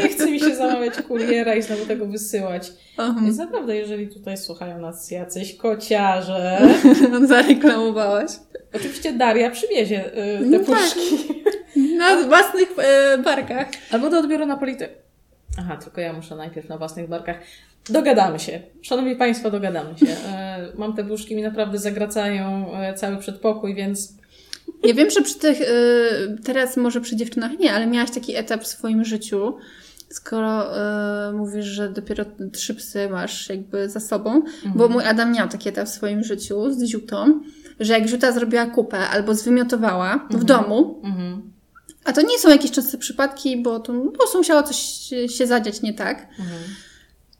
Nie 0.03 0.09
chce 0.09 0.31
mi 0.31 0.39
się 0.39 0.55
zamawiać 0.55 0.93
kuriera 1.07 1.55
i 1.55 1.61
znowu 1.61 1.85
tego 1.85 2.05
wysyłać. 2.05 2.71
Aha. 2.97 3.19
Więc 3.23 3.37
naprawdę, 3.37 3.75
jeżeli 3.75 4.07
tutaj 4.07 4.37
słuchają 4.37 4.79
nas 4.81 5.11
jacyś 5.11 5.55
kociarze, 5.55 6.61
Zareklamowałaś. 7.27 8.31
oczywiście 8.73 9.13
Daria 9.13 9.49
przywiezie 9.49 10.05
y, 10.07 10.39
te 10.39 10.45
No 10.45 10.57
tak. 10.59 10.65
puszki. 10.65 11.33
Na 11.97 12.23
własnych 12.23 12.69
e, 12.77 13.17
barkach. 13.17 13.67
Albo 13.91 14.09
do 14.09 14.19
odbioru 14.19 14.45
na 14.45 14.57
polity. 14.57 14.87
Aha, 15.59 15.77
tylko 15.77 16.01
ja 16.01 16.13
muszę 16.13 16.35
najpierw 16.35 16.69
na 16.69 16.77
własnych 16.77 17.09
barkach. 17.09 17.37
Dogadamy 17.89 18.39
się. 18.39 18.59
Szanowni 18.81 19.15
Państwo, 19.15 19.51
dogadamy 19.51 19.97
się. 19.97 20.05
E, 20.27 20.67
Mam 20.77 20.95
te 20.95 21.03
puszki, 21.03 21.35
mi 21.35 21.41
naprawdę 21.41 21.77
zagracają 21.77 22.73
e, 22.73 22.93
cały 22.93 23.17
przedpokój, 23.17 23.75
więc 23.75 24.13
Ja 24.83 24.93
wiem, 24.93 25.09
że 25.09 25.21
przy 25.21 25.39
tych, 25.39 25.61
y, 25.61 26.37
teraz 26.43 26.77
może 26.77 27.01
przy 27.01 27.15
dziewczynach 27.15 27.59
nie, 27.59 27.73
ale 27.73 27.87
miałaś 27.87 28.11
taki 28.11 28.35
etap 28.35 28.63
w 28.63 28.67
swoim 28.67 29.05
życiu, 29.05 29.57
skoro 30.09 30.77
y, 31.29 31.33
mówisz, 31.33 31.65
że 31.65 31.89
dopiero 31.89 32.25
trzy 32.53 32.75
psy 32.75 33.09
masz 33.09 33.49
jakby 33.49 33.89
za 33.89 33.99
sobą, 33.99 34.41
bo 34.75 34.87
mój 34.89 35.03
Adam 35.05 35.31
miał 35.31 35.49
taki 35.49 35.69
etap 35.69 35.87
w 35.87 35.91
swoim 35.91 36.23
życiu 36.23 36.71
z 36.71 36.83
ziutą, 36.83 37.41
że 37.79 37.93
jak 37.93 38.07
ziuta 38.07 38.31
zrobiła 38.31 38.65
kupę 38.65 38.97
albo 39.09 39.35
zwymiotowała 39.35 40.27
w 40.31 40.43
domu, 40.43 41.01
mhm, 41.03 41.41
a 42.03 42.13
to 42.13 42.21
nie 42.21 42.39
są 42.39 42.49
jakieś 42.49 42.71
częste 42.71 42.97
przypadki, 42.97 43.61
bo 43.61 43.79
to 43.79 43.93
po 43.93 44.11
prostu 44.11 44.37
musiało 44.37 44.63
coś 44.63 44.77
się- 44.77 45.29
się 45.29 45.47
zadziać 45.47 45.81
nie 45.81 45.93
tak, 45.93 46.27
mhm. 46.39 46.61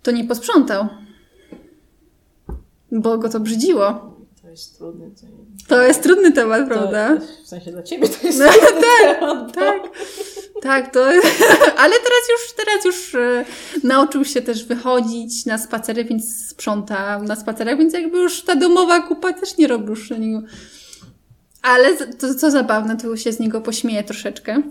to 0.04 0.12
nie 0.12 0.24
posprzątał. 0.24 0.88
Bo 2.92 3.18
go 3.18 3.30
to 3.30 3.40
brzydziło. 3.40 4.13
To 4.54 4.58
jest 4.58 4.78
trudny. 4.78 5.12
To, 5.22 5.28
To 5.76 5.82
jest 5.82 6.04
trudny 6.04 6.32
temat, 6.32 6.68
prawda? 6.68 7.16
To, 7.18 7.44
w 7.44 7.48
sensie 7.48 7.72
dla 7.72 7.84
Ciebie 7.84 8.10
to 8.10 8.28
jest 8.28 8.40
No, 8.40 8.46
trudny 8.52 8.82
temat, 9.02 9.46
bo- 9.48 9.52
Tak, 9.54 9.82
tak, 10.62 10.94
to. 10.94 11.06
Ale 11.84 11.94
teraz 11.94 12.24
już, 12.32 12.54
teraz 12.66 12.86
już 12.86 13.16
e, 13.16 13.46
nauczył 13.84 14.26
się 14.26 14.42
też 14.42 14.66
wychodzić 14.66 15.46
na 15.46 15.58
spacery, 15.58 16.06
więc 16.06 16.48
sprząta 16.50 17.20
na 17.20 17.36
spacerach, 17.36 17.78
więc 17.78 17.94
jakby 17.94 18.18
już 18.18 18.42
ta 18.42 18.56
domowa 18.56 19.00
kupa 19.02 19.34
też 19.34 19.58
nie 19.58 19.68
robi 19.68 19.94
niego. 20.20 20.42
Ale 21.62 21.96
to 21.96 22.36
co 22.36 22.52
zabawne, 22.52 22.98
to 22.98 23.18
się 23.18 23.32
z 23.32 23.40
niego 23.40 23.62
pośmieję 23.62 24.04
troszeczkę. 24.04 24.62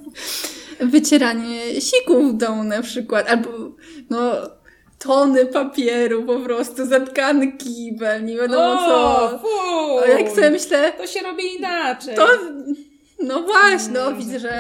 Wycieranie 0.80 1.80
sików 1.80 2.34
w 2.34 2.36
domu 2.36 2.64
na 2.64 2.82
przykład, 2.82 3.28
albo 3.28 3.48
no 4.10 4.32
tony 5.02 5.46
papieru 5.46 6.22
po 6.24 6.40
prostu, 6.40 6.86
zatkany 6.86 7.52
kibel, 7.52 8.24
nie 8.24 8.36
wiadomo 8.36 8.76
co. 8.76 9.22
O, 9.34 9.38
fuj. 9.38 10.12
A 10.12 10.18
jak 10.18 10.28
sobie 10.30 10.50
myślę, 10.50 10.92
To 10.92 11.06
się 11.06 11.20
robi 11.20 11.42
inaczej. 11.58 12.14
to 12.16 12.26
no 13.22 13.42
właśnie, 13.42 13.92
no 13.92 14.00
Mm. 14.06 14.18
widzę, 14.18 14.38
że 14.38 14.52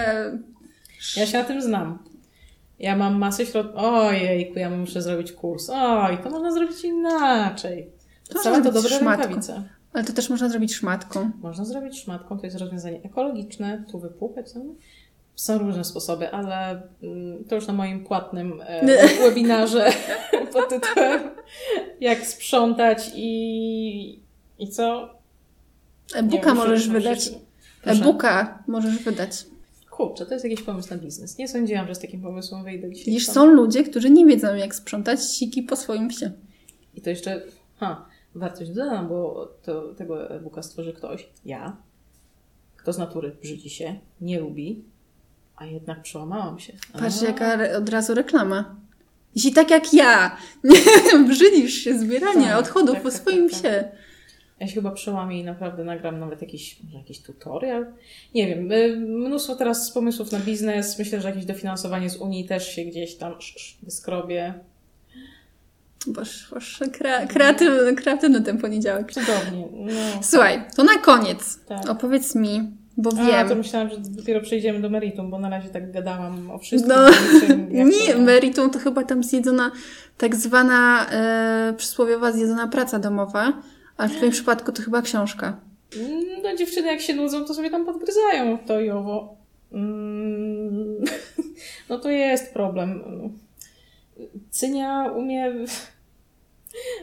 Ja 1.16 1.26
się 1.26 1.38
na 1.38 1.44
tym 1.44 1.62
znam. 1.62 1.98
Ja 2.78 2.96
mam 2.96 3.14
masę 3.18 3.46
środków. 3.46 3.82
Ojejku, 3.82 4.58
ja 4.58 4.70
muszę 4.70 5.02
zrobić 5.02 5.32
kurs. 5.32 5.70
Oj, 5.74 6.18
to 6.22 6.30
można 6.30 6.52
zrobić 6.52 6.84
inaczej. 6.84 7.90
To 8.28 8.38
Całe 8.38 8.62
to 8.62 8.72
dobre 8.72 8.90
szmatką. 8.90 9.22
rękawice. 9.22 9.62
Ale 9.92 10.04
to 10.04 10.12
też 10.12 10.30
można 10.30 10.48
zrobić 10.48 10.74
szmatką. 10.74 11.30
Można 11.42 11.64
zrobić 11.64 12.00
szmatką, 12.02 12.38
to 12.38 12.46
jest 12.46 12.58
rozwiązanie 12.58 13.00
ekologiczne, 13.02 13.84
tu 13.90 13.98
wypłukać. 13.98 14.46
No. 14.54 14.60
Są 15.34 15.58
różne 15.58 15.84
sposoby, 15.84 16.30
ale 16.30 16.82
mm, 17.02 17.44
to 17.44 17.54
już 17.54 17.66
na 17.66 17.72
moim 17.72 18.04
płatnym 18.04 18.62
e, 18.66 19.08
webinarze 19.28 19.92
pod 20.52 20.68
tytułem 20.68 21.20
Jak 22.00 22.26
sprzątać 22.26 23.10
i, 23.14 24.22
i 24.58 24.68
co? 24.68 25.14
E-booka 26.14 26.54
możesz 26.54 26.88
wydać. 26.88 27.30
E-booka 27.84 28.64
możesz 28.66 28.98
wydać. 28.98 29.46
Kurczę, 29.90 30.26
to 30.26 30.34
jest 30.34 30.44
jakiś 30.44 30.62
pomysł 30.62 30.90
na 30.90 30.96
biznes. 30.96 31.38
Nie 31.38 31.48
sądziłam, 31.48 31.86
że 31.86 31.94
z 31.94 31.98
takim 31.98 32.22
pomysłem 32.22 32.64
wyjdę 32.64 32.90
dzisiaj. 32.90 33.04
Widzisz, 33.04 33.26
są 33.26 33.46
ludzie, 33.46 33.84
którzy 33.84 34.10
nie 34.10 34.26
wiedzą, 34.26 34.54
jak 34.54 34.74
sprzątać 34.74 35.32
siki 35.32 35.62
po 35.62 35.76
swoim 35.76 36.08
psie. 36.08 36.30
I 36.94 37.00
to 37.00 37.10
jeszcze, 37.10 37.42
ha, 37.76 38.06
wartość 38.34 38.70
dodana, 38.70 39.02
bo 39.02 39.48
to, 39.62 39.94
tego 39.94 40.30
e-booka 40.30 40.62
stworzy 40.62 40.92
ktoś, 40.92 41.28
ja, 41.44 41.76
kto 42.76 42.92
z 42.92 42.98
natury 42.98 43.36
brzydzi 43.42 43.70
się, 43.70 43.98
nie 44.20 44.40
lubi, 44.40 44.84
a 45.62 45.66
jednak 45.66 46.02
przełamałam 46.02 46.58
się. 46.58 46.72
Patrz, 46.92 47.22
A, 47.22 47.26
jaka 47.26 47.52
re- 47.54 47.78
od 47.78 47.88
razu 47.88 48.14
reklama. 48.14 48.76
Jeśli 49.34 49.52
tak 49.52 49.70
jak 49.70 49.94
ja, 49.94 50.36
brzydzisz 51.28 51.74
się 51.74 51.98
zbierania 51.98 52.48
Tak, 52.48 52.58
odchodów 52.58 52.94
tak, 52.94 53.02
po 53.02 53.10
tak, 53.10 53.18
swoim 53.20 53.50
tak, 53.50 53.58
psie. 53.58 53.84
Ja 54.60 54.68
się 54.68 54.74
chyba 54.74 54.90
przełamię 54.90 55.40
i 55.40 55.44
naprawdę 55.44 55.84
nagram 55.84 56.20
nawet 56.20 56.42
jakiś, 56.42 56.76
jakiś 56.94 57.22
tutorial. 57.22 57.86
Nie 58.34 58.46
wiem, 58.46 58.72
y, 58.72 58.96
mnóstwo 58.96 59.56
teraz 59.56 59.90
pomysłów 59.92 60.32
na 60.32 60.38
biznes. 60.38 60.98
Myślę, 60.98 61.20
że 61.20 61.28
jakieś 61.28 61.44
dofinansowanie 61.44 62.10
z 62.10 62.16
Unii 62.16 62.44
też 62.44 62.74
się 62.74 62.84
gdzieś 62.84 63.14
tam 63.16 63.34
wyskrobie. 63.82 64.54
Boż, 66.06 66.48
boż, 66.50 66.80
kre, 66.92 67.26
kreatywny, 67.26 67.94
kreatywny 67.96 68.40
ten 68.40 68.58
poniedziałek. 68.58 69.12
Cudownie. 69.12 69.68
No, 69.72 70.22
Słuchaj, 70.22 70.64
to 70.76 70.84
na 70.84 70.98
koniec 70.98 71.64
Tak. 71.66 71.88
opowiedz 71.90 72.34
mi, 72.34 72.70
bo 72.96 73.10
A, 73.10 73.26
wiem. 73.26 73.48
to 73.48 73.54
myślałam, 73.54 73.88
że 73.90 73.96
dopiero 73.98 74.40
przejdziemy 74.40 74.80
do 74.80 74.90
meritum, 74.90 75.30
bo 75.30 75.38
na 75.38 75.48
razie 75.50 75.68
tak 75.68 75.92
gadałam 75.92 76.50
o 76.50 76.58
wszystkim. 76.58 76.92
No, 76.96 77.10
niczym, 77.30 77.68
nie, 77.88 78.12
to- 78.14 78.20
meritum 78.20 78.70
to 78.70 78.78
chyba 78.78 79.04
tam 79.04 79.22
zjedzona, 79.24 79.72
tak 80.18 80.36
zwana 80.36 81.06
e, 81.10 81.74
przysłowiowa 81.76 82.32
zjedzona 82.32 82.68
praca 82.68 82.98
domowa, 82.98 83.52
a 83.96 84.08
w 84.08 84.12
twoim 84.12 84.32
przypadku 84.32 84.72
to 84.72 84.82
chyba 84.82 85.02
książka. 85.02 85.56
No 86.42 86.56
dziewczyny 86.56 86.88
jak 86.88 87.00
się 87.00 87.14
nudzą, 87.14 87.44
to 87.44 87.54
sobie 87.54 87.70
tam 87.70 87.84
podgryzają 87.84 88.58
to 88.58 88.80
i 88.80 88.90
owo. 88.90 89.36
Mm, 89.72 91.04
No 91.88 91.98
to 91.98 92.10
jest 92.10 92.52
problem. 92.54 93.02
Cynia 94.50 95.12
umie... 95.16 95.52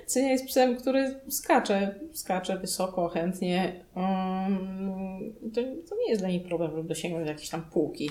Cynia 0.06 0.32
jest 0.32 0.46
psem, 0.46 0.78
który 0.78 1.20
skacze, 1.30 1.96
skacze 2.14 2.58
wysoko, 2.58 3.08
chętnie. 3.10 3.86
Mm, 3.96 5.34
To, 5.56 5.62
to 5.90 5.96
nie 5.96 6.10
jest 6.10 6.22
dla 6.22 6.30
niej 6.30 6.40
problem, 6.42 6.72
żeby 6.72 6.88
dosięgnąć 6.88 7.28
jakiejś 7.28 7.50
tam 7.50 7.62
półki. 7.62 8.10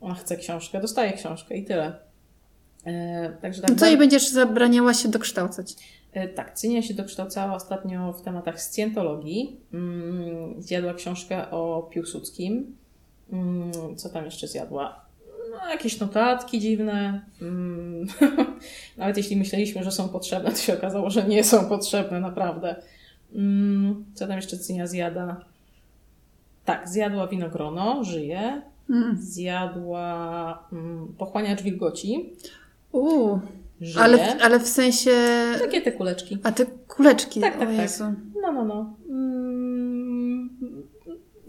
Ona 0.00 0.14
chce 0.14 0.36
książkę, 0.36 0.80
dostaje 0.80 1.12
książkę 1.12 1.56
i 1.56 1.64
tyle. 1.64 1.92
E, 2.86 3.32
Także 3.42 3.60
tak 3.62 3.70
No 3.70 3.76
co 3.76 3.86
jej 3.86 3.96
będziesz 3.96 4.28
zabraniała 4.28 4.94
się 4.94 5.08
dokształcać? 5.08 5.74
E, 6.12 6.28
Tak, 6.28 6.54
Cynia 6.54 6.82
się 6.82 6.94
dokształcała 6.94 7.54
ostatnio 7.54 8.12
w 8.12 8.22
tematach 8.22 8.62
scjentologii. 8.62 9.56
Mm, 9.74 10.62
Zjadła 10.62 10.94
książkę 10.94 11.50
o 11.50 11.88
Piłsudskim. 11.92 12.76
Mm, 13.32 13.96
Co 13.96 14.08
tam 14.08 14.24
jeszcze 14.24 14.48
zjadła? 14.48 15.07
No, 15.50 15.68
jakieś 15.70 16.00
notatki 16.00 16.60
dziwne. 16.60 17.20
Mm, 17.42 18.06
Nawet 18.96 19.16
jeśli 19.16 19.36
myśleliśmy, 19.36 19.84
że 19.84 19.90
są 19.92 20.08
potrzebne, 20.08 20.50
to 20.50 20.56
się 20.56 20.74
okazało, 20.74 21.10
że 21.10 21.24
nie 21.24 21.44
są 21.44 21.64
potrzebne, 21.68 22.20
naprawdę. 22.20 22.76
Mm, 23.34 24.04
Co 24.14 24.26
tam 24.26 24.36
jeszcze 24.36 24.58
Cynia 24.58 24.86
zjada? 24.86 25.44
Tak, 26.64 26.88
zjadła 26.88 27.26
winogrono, 27.26 28.04
żyje. 28.04 28.62
Mm. 28.90 29.16
Zjadła 29.20 30.68
mm, 30.72 31.14
pochłaniacz 31.18 31.62
wilgoci, 31.62 32.32
Uuu, 32.92 33.40
żyje. 33.80 34.04
ale, 34.04 34.36
ale 34.42 34.60
w 34.60 34.68
sensie... 34.68 35.10
Takie 35.60 35.80
te 35.82 35.92
kuleczki. 35.92 36.38
A 36.42 36.52
te 36.52 36.66
kuleczki, 36.66 37.40
Tak, 37.40 37.58
tak, 37.58 37.68
tak. 37.76 37.90
No, 38.42 38.52
no, 38.52 38.64
no. 38.64 38.94
Mm, 39.10 40.50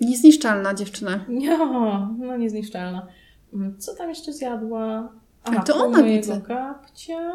Niezniszczalna 0.02 0.74
dziewczyna. 0.74 1.26
no, 1.30 2.10
no 2.20 2.38
niezniszczalna. 2.38 3.08
Mm, 3.54 3.78
Co 3.80 3.96
tam 3.96 4.10
jeszcze 4.10 4.34
zjadła? 4.34 5.12
A 5.44 5.64
to 5.64 5.76
ona 5.76 5.98
mojego 6.02 6.34
widzę. 6.34 6.42
kapcia 6.48 7.32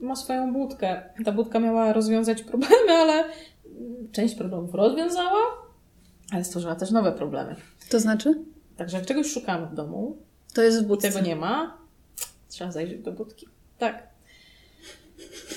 ma 0.00 0.16
swoją 0.16 0.52
budkę. 0.52 1.02
Ta 1.24 1.32
budka 1.32 1.60
miała 1.60 1.92
rozwiązać 1.92 2.42
problemy, 2.42 2.92
ale 3.02 3.24
część 4.12 4.34
problemów 4.34 4.74
rozwiązała, 4.74 5.40
ale 6.32 6.44
stworzyła 6.44 6.74
też 6.74 6.90
nowe 6.90 7.12
problemy. 7.12 7.56
To 7.90 8.00
znaczy? 8.00 8.44
Także 8.76 8.96
jak 8.96 9.06
czegoś 9.06 9.26
szukamy 9.26 9.66
w 9.66 9.74
domu 9.74 10.16
To 10.54 10.62
jest 10.62 10.78
w 10.80 10.84
i 10.84 10.86
budce. 10.86 11.08
tego 11.08 11.20
nie 11.26 11.36
ma, 11.36 11.78
trzeba 12.48 12.72
zajrzeć 12.72 13.02
do 13.02 13.12
budki. 13.12 13.46
Tak. 13.78 14.13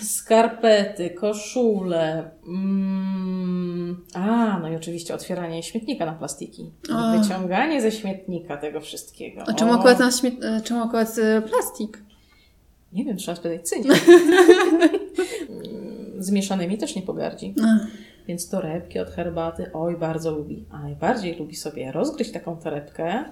Skarpety, 0.02 1.10
koszule. 1.10 2.32
Mm, 2.48 4.06
a, 4.14 4.60
no 4.60 4.70
i 4.70 4.76
oczywiście 4.76 5.16
otwieranie 5.16 5.64
śmietnika 5.64 6.06
na 6.06 6.14
plastiki. 6.14 6.72
O. 6.94 7.20
Wyciąganie 7.20 7.82
ze 7.82 7.92
śmietnika 7.92 8.58
tego 8.58 8.82
wszystkiego. 8.82 9.44
A 9.48 9.54
czemu 9.54 9.74
akurat, 9.74 10.00
na 10.00 10.12
śmiet... 10.12 10.44
e, 10.44 10.62
czemu 10.62 10.84
akurat 10.84 11.18
e, 11.18 11.42
plastik? 11.42 12.04
Nie 12.94 13.06
wiem, 13.06 13.18
trzeba 13.18 13.36
spytać 13.36 13.70
Cyni. 13.70 13.90
Z 16.20 16.32
mieszanymi 16.32 16.78
też 16.78 16.96
nie 16.96 17.02
pogardzi. 17.02 17.54
Więc 18.28 18.50
torebki 18.50 19.00
od 19.00 19.10
herbaty, 19.10 19.72
oj, 19.74 19.98
bardzo 19.98 20.32
lubi. 20.32 20.66
A 20.72 20.82
najbardziej 20.82 21.36
lubi 21.36 21.56
sobie 21.56 21.92
rozgryźć 21.92 22.32
taką 22.32 22.58
torebkę, 22.58 23.26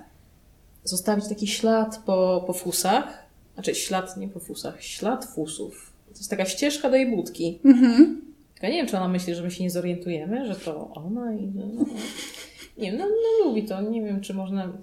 zostawić 0.84 1.28
taki 1.30 1.48
ślad 1.48 2.02
po, 2.06 2.44
po 2.48 2.54
fusach. 2.54 3.26
Znaczy 3.54 3.76
ślad, 3.76 4.18
nie 4.18 4.28
po 4.28 4.40
fusach, 4.40 4.84
ślad 4.84 5.26
fusów. 5.26 5.95
To 6.16 6.20
jest 6.20 6.30
taka 6.30 6.46
ścieżka 6.46 6.90
do 6.90 6.96
jej 6.96 7.16
budki. 7.16 7.60
Mhm. 7.66 8.22
Tylko 8.54 8.68
nie 8.68 8.74
wiem, 8.74 8.88
czy 8.88 8.98
ona 8.98 9.08
myśli, 9.08 9.36
że 9.36 9.44
my 9.44 9.52
się 9.52 9.64
nie 9.64 9.70
zorientujemy, 9.70 10.46
że 10.46 10.56
to 10.56 10.92
ona 10.94 11.36
i... 11.36 11.48
No, 11.56 11.66
no. 11.76 11.86
nie 12.78 12.92
wiem, 12.92 13.00
no, 13.00 13.06
no 13.06 13.46
lubi 13.46 13.64
to. 13.64 13.82
Nie 13.82 14.02
wiem, 14.02 14.22
czy 14.22 14.34
można... 14.34 14.74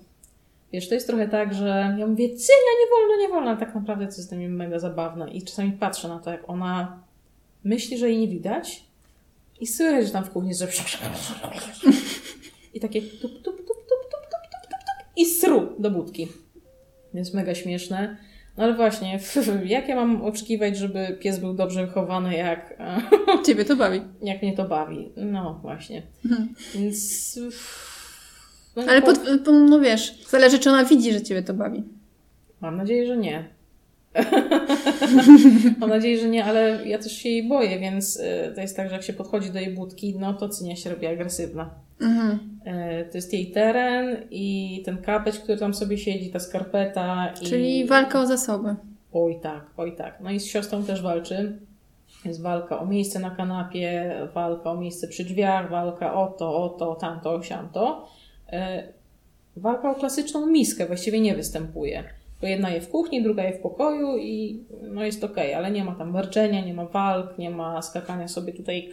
Wiesz, 0.73 0.89
to 0.89 0.95
jest 0.95 1.07
trochę 1.07 1.29
tak, 1.29 1.55
że 1.55 1.97
ja 1.99 2.07
mówię, 2.07 2.29
Cylia, 2.29 2.73
nie 2.81 2.91
wolno, 2.91 3.23
nie 3.23 3.29
wolno, 3.29 3.51
ale 3.51 3.61
tak 3.61 3.75
naprawdę 3.75 4.07
to 4.07 4.17
jest 4.17 4.29
dla 4.29 4.39
mnie 4.39 4.49
mega 4.49 4.79
zabawne. 4.79 5.31
I 5.31 5.43
czasami 5.43 5.73
patrzę 5.73 6.09
na 6.09 6.19
to, 6.19 6.31
jak 6.31 6.51
ona 6.51 7.03
myśli, 7.65 7.99
że 7.99 8.11
jej 8.11 8.19
nie 8.19 8.29
widać 8.29 8.85
i 9.61 9.67
słychać, 9.67 10.07
że 10.07 10.13
tam 10.13 10.25
w 10.25 10.31
kuchni 10.31 10.55
że 10.55 10.69
i 12.75 12.81
takie 12.81 13.03
tup, 13.03 13.21
tup, 13.21 13.43
tup, 13.43 13.57
tup, 13.57 13.67
tup, 13.67 14.11
tup, 14.11 14.43
tup, 14.53 14.71
tup 14.71 15.07
i 15.17 15.27
sru 15.27 15.75
do 15.79 15.91
budki. 15.91 16.29
Więc 17.15 17.35
mega 17.35 17.55
śmieszne. 17.55 18.17
No 18.57 18.65
ale 18.65 18.75
właśnie, 18.75 19.19
jak 19.65 19.89
ja 19.89 19.95
mam 19.97 20.23
oczekiwać, 20.23 20.77
żeby 20.77 21.19
pies 21.21 21.39
był 21.39 21.55
dobrze 21.55 21.87
wychowany, 21.87 22.37
jak, 22.37 22.75
Ciebie 23.47 23.65
to 23.65 23.77
bawi. 23.77 24.01
jak 24.23 24.43
mnie 24.43 24.57
to 24.57 24.65
bawi? 24.65 25.13
No 25.17 25.59
właśnie. 25.63 26.03
Mhm. 26.25 26.55
Więc... 26.75 27.39
No, 28.77 28.83
Ale 28.89 29.03
po- 29.03 29.07
pod, 29.07 29.19
po- 29.45 29.53
no 29.53 29.81
wiesz, 29.81 30.25
zależy 30.29 30.59
czy 30.59 30.71
ona 30.71 30.85
widzi, 30.85 31.13
że 31.13 31.23
Ciebie 31.23 31.43
to 31.43 31.55
bawi. 31.55 31.83
Mam 32.61 32.77
nadzieję, 32.77 33.07
że 33.07 33.17
nie. 33.17 33.49
Mam 35.79 35.91
nadzieję, 35.91 36.19
że 36.19 36.29
nie, 36.29 36.45
ale 36.45 36.89
ja 36.89 36.99
też 36.99 37.13
się 37.13 37.29
jej 37.29 37.49
boję, 37.49 37.79
więc 37.79 38.17
y, 38.17 38.53
to 38.55 38.61
jest 38.61 38.77
tak, 38.77 38.89
że 38.89 38.95
jak 38.95 39.03
się 39.03 39.13
podchodzi 39.13 39.51
do 39.51 39.59
jej 39.59 39.75
budki, 39.75 40.15
no 40.19 40.35
to 40.35 40.49
cynia 40.49 40.77
się 40.77 40.91
robi 40.91 41.07
agresywna. 41.07 41.71
Mhm. 42.01 42.39
Y, 42.67 43.09
To 43.11 43.19
jest 43.19 43.33
jej 43.33 43.51
teren 43.51 44.17
i 44.31 44.83
ten 44.85 44.99
kapeć, 44.99 45.39
który 45.39 45.59
tam 45.59 45.75
sobie 45.75 45.99
siedzi, 45.99 46.31
ta 46.31 46.39
skarpeta. 46.39 47.33
I... 47.43 47.47
Czyli 47.47 47.87
walka 47.87 48.21
o 48.21 48.27
zasoby. 48.27 48.75
Oj 49.13 49.41
tak, 49.43 49.65
oj 49.77 49.97
tak. 49.97 50.21
No 50.21 50.31
i 50.31 50.41
z 50.41 50.47
siostrą 50.47 50.85
też 50.85 51.03
walczy. 51.03 51.59
Jest 52.25 52.43
walka 52.43 52.81
o 52.81 52.87
miejsce 52.87 53.19
na 53.19 53.31
kanapie, 53.31 54.15
walka 54.35 54.71
o 54.71 54.77
miejsce 54.77 55.09
przy 55.09 55.25
drzwiach, 55.25 55.71
walka 55.71 56.15
o 56.15 56.27
to, 56.27 56.63
o 56.65 56.69
to, 56.69 56.95
tamto, 56.95 57.43
siamto. 57.43 58.09
E, 58.53 58.83
Walka 59.57 59.91
o 59.91 59.95
klasyczną 59.95 60.47
miskę 60.47 60.87
właściwie 60.87 61.21
nie 61.21 61.35
występuje. 61.35 62.05
Bo 62.43 62.49
jedna 62.49 62.71
je 62.71 62.81
w 62.81 62.89
kuchni, 62.89 63.23
druga 63.23 63.43
je 63.43 63.53
w 63.53 63.61
pokoju 63.61 64.17
i 64.19 64.65
no 64.83 65.05
jest 65.05 65.25
okej, 65.25 65.55
ale 65.55 65.71
nie 65.71 65.85
ma 65.85 65.95
tam 65.95 66.13
warczenia, 66.13 66.65
nie 66.65 66.75
ma 66.75 66.87
walk, 66.87 67.39
nie 67.39 67.51
ma 67.51 67.83
skakania 67.83 68.29
sobie 68.29 68.53
tutaj 68.53 68.91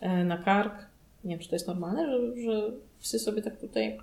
e, 0.00 0.24
na 0.24 0.38
kark. 0.38 0.74
Nie 1.24 1.30
wiem, 1.30 1.38
czy 1.38 1.48
to 1.48 1.56
jest 1.56 1.66
normalne, 1.66 2.06
że, 2.06 2.42
że 2.42 2.72
psy 3.00 3.18
sobie 3.18 3.42
tak 3.42 3.60
tutaj 3.60 3.98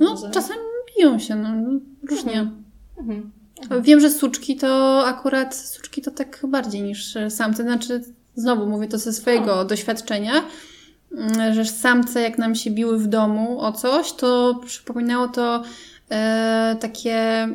No, 0.00 0.30
czasem 0.30 0.56
biją 0.96 1.18
się, 1.18 1.34
no, 1.34 1.48
no 1.54 1.80
różnie. 2.10 2.50
Mhm. 2.98 3.32
Wiem, 3.80 4.00
że 4.00 4.10
suczki 4.10 4.56
to 4.56 5.02
akurat, 5.06 5.54
suczki 5.54 6.02
to 6.02 6.10
tak 6.10 6.42
bardziej 6.48 6.82
niż 6.82 7.14
samce. 7.28 7.62
Znaczy, 7.62 8.02
znowu 8.34 8.66
mówię 8.66 8.88
to 8.88 8.98
ze 8.98 9.12
swojego 9.12 9.64
doświadczenia, 9.64 10.32
mm, 11.12 11.54
że 11.54 11.64
samce 11.64 12.20
jak 12.20 12.38
nam 12.38 12.54
się 12.54 12.70
biły 12.70 12.98
w 12.98 13.06
domu 13.06 13.60
o 13.60 13.72
coś, 13.72 14.12
to 14.12 14.60
przypominało 14.66 15.28
to 15.28 15.62
e, 16.10 16.76
takie 16.80 17.48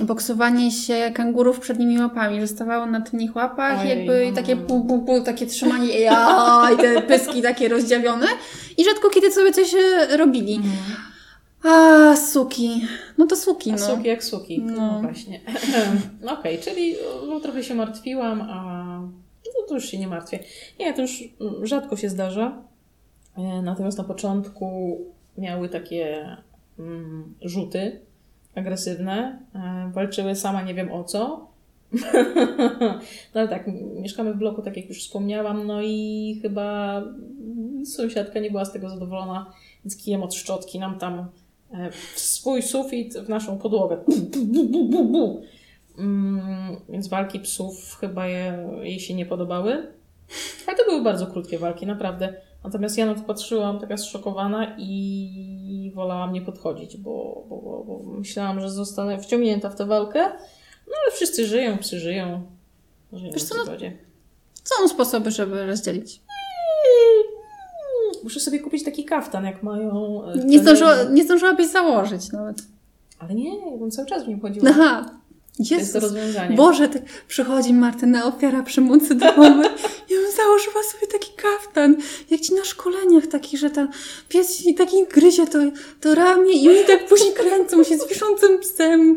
boksowanie 0.00 0.70
się 0.70 1.10
kangurów 1.14 1.60
przednimi 1.60 1.98
łapami, 1.98 2.40
że 2.40 2.46
stawało 2.46 2.86
na 2.86 3.00
tylnych 3.00 3.36
łapach 3.36 3.80
Ojej, 3.80 3.98
jakby 3.98 4.26
no. 4.30 4.36
takie 4.36 4.56
pu, 4.56 4.84
pu, 4.84 5.02
pu, 5.02 5.20
takie 5.20 5.46
trzymanie 5.46 6.00
ja, 6.08 6.68
i 6.74 6.76
te 6.76 7.02
pyski 7.02 7.42
takie 7.42 7.68
rozdziawione 7.68 8.26
i 8.76 8.84
rzadko 8.84 9.10
kiedy 9.10 9.32
sobie 9.32 9.52
coś 9.52 9.74
e, 9.74 10.16
robili. 10.16 10.60
A, 11.62 12.16
suki. 12.16 12.86
No 13.18 13.26
to 13.26 13.36
suki, 13.36 13.72
no. 13.72 13.78
suki 13.78 14.08
jak 14.08 14.24
suki. 14.24 14.62
No, 14.62 14.76
No. 14.76 15.00
właśnie. 15.02 15.40
Okej, 16.38 16.58
czyli 16.58 16.94
no, 17.28 17.40
trochę 17.40 17.64
się 17.64 17.74
martwiłam, 17.74 18.40
a 18.40 18.62
no, 19.46 19.66
to 19.68 19.74
już 19.74 19.84
się 19.84 19.98
nie 19.98 20.08
martwię. 20.08 20.38
Nie, 20.80 20.94
to 20.94 21.02
już 21.02 21.24
mm, 21.40 21.66
rzadko 21.66 21.96
się 21.96 22.08
zdarza. 22.08 22.62
E, 23.38 23.62
Natomiast 23.62 23.98
na 23.98 24.04
początku 24.04 24.98
miały 25.38 25.68
takie 25.68 26.36
mm, 26.78 27.34
rzuty 27.42 28.00
agresywne. 28.54 29.42
E, 29.54 29.90
Walczyły 29.94 30.36
sama 30.36 30.62
nie 30.62 30.74
wiem 30.74 30.92
o 30.92 31.04
co. 31.04 31.48
No 33.34 33.40
ale 33.40 33.48
tak, 33.48 33.66
mieszkamy 34.00 34.34
w 34.34 34.36
bloku, 34.36 34.62
tak 34.62 34.76
jak 34.76 34.88
już 34.88 34.98
wspomniałam, 34.98 35.66
no 35.66 35.82
i 35.82 36.38
chyba 36.42 37.02
sąsiadka 37.84 38.40
nie 38.40 38.50
była 38.50 38.64
z 38.64 38.72
tego 38.72 38.88
zadowolona, 38.88 39.52
więc 39.84 39.96
kijem 39.96 40.22
od 40.22 40.34
szczotki 40.34 40.78
nam 40.78 40.98
tam 40.98 41.26
e, 41.72 41.90
w 41.90 42.20
swój 42.20 42.62
sufit, 42.62 43.14
w 43.18 43.28
naszą 43.28 43.58
podłogę. 43.58 43.98
Mm, 45.98 46.76
Więc 46.88 47.08
walki 47.08 47.40
psów 47.40 47.96
chyba 48.00 48.26
je, 48.26 48.68
jej 48.82 49.00
się 49.00 49.14
nie 49.14 49.26
podobały. 49.26 49.86
Ale 50.66 50.76
to 50.76 50.84
były 50.84 51.02
bardzo 51.02 51.26
krótkie 51.26 51.58
walki, 51.58 51.86
naprawdę. 51.86 52.40
Natomiast 52.64 52.98
ja 52.98 53.06
na 53.06 53.14
to 53.14 53.20
patrzyłam 53.20 53.78
taka 53.80 53.96
zszokowana 53.96 54.76
i 54.78 55.92
wolałam 55.94 56.32
nie 56.32 56.42
podchodzić, 56.42 56.96
bo, 56.96 57.44
bo, 57.48 57.56
bo, 57.56 57.84
bo 57.84 58.10
myślałam, 58.18 58.60
że 58.60 58.70
zostanę 58.70 59.18
wciągnięta 59.20 59.70
w 59.70 59.76
tę 59.76 59.86
walkę. 59.86 60.20
No 60.86 60.94
ale 61.04 61.12
wszyscy 61.12 61.46
żyją, 61.46 61.78
psy 61.78 62.00
żyją. 62.00 62.42
Żyją 63.12 63.32
Wiesz 63.32 63.44
w 63.44 63.48
co, 63.48 63.54
no-. 63.54 63.64
Są 64.64 64.88
sposoby, 64.88 65.30
żeby 65.30 65.66
rozdzielić. 65.66 66.20
Muszę 68.24 68.40
sobie 68.40 68.60
kupić 68.60 68.84
taki 68.84 69.04
kaftan, 69.04 69.44
jak 69.44 69.62
mają. 69.62 70.24
e, 70.24 70.34
Nie, 70.44 70.58
zdążyła, 70.58 70.94
nie 71.10 71.24
zdążyłabyś 71.24 71.66
założyć 71.66 72.32
nawet. 72.32 72.56
Ale 73.18 73.34
nie, 73.34 73.70
ja 73.70 73.76
bym 73.76 73.90
cały 73.90 74.08
czas 74.08 74.24
w 74.24 74.28
nim 74.28 74.40
chodziła. 74.40 74.70
Aha. 74.70 75.17
To 75.58 75.74
jest 75.74 75.92
to 75.92 75.98
Jezus. 75.98 76.02
rozwiązanie. 76.02 76.56
Boże, 76.56 76.88
ty, 76.88 77.02
przychodzi 77.28 77.74
Martyna, 77.74 78.24
ofiara 78.24 78.62
przemocy 78.62 79.14
domowej. 79.14 79.70
Ja 80.08 80.16
bym 80.16 80.32
założyła 80.36 80.82
sobie 80.82 81.06
taki 81.06 81.32
kaftan, 81.36 81.96
jak 82.30 82.40
ci 82.40 82.54
na 82.54 82.64
szkoleniach 82.64 83.26
taki, 83.26 83.58
że 83.58 83.70
tam 83.70 83.88
pies 84.28 84.58
ci 84.58 84.74
taki 84.74 85.06
gryzie 85.06 85.46
to, 85.46 85.58
to 86.00 86.14
ramię 86.14 86.52
i 86.52 86.68
oni 86.68 86.84
tak 86.84 87.06
później 87.06 87.32
kręcą 87.34 87.84
się 87.84 87.98
z 87.98 88.08
wiszącym 88.08 88.58
psem. 88.58 89.16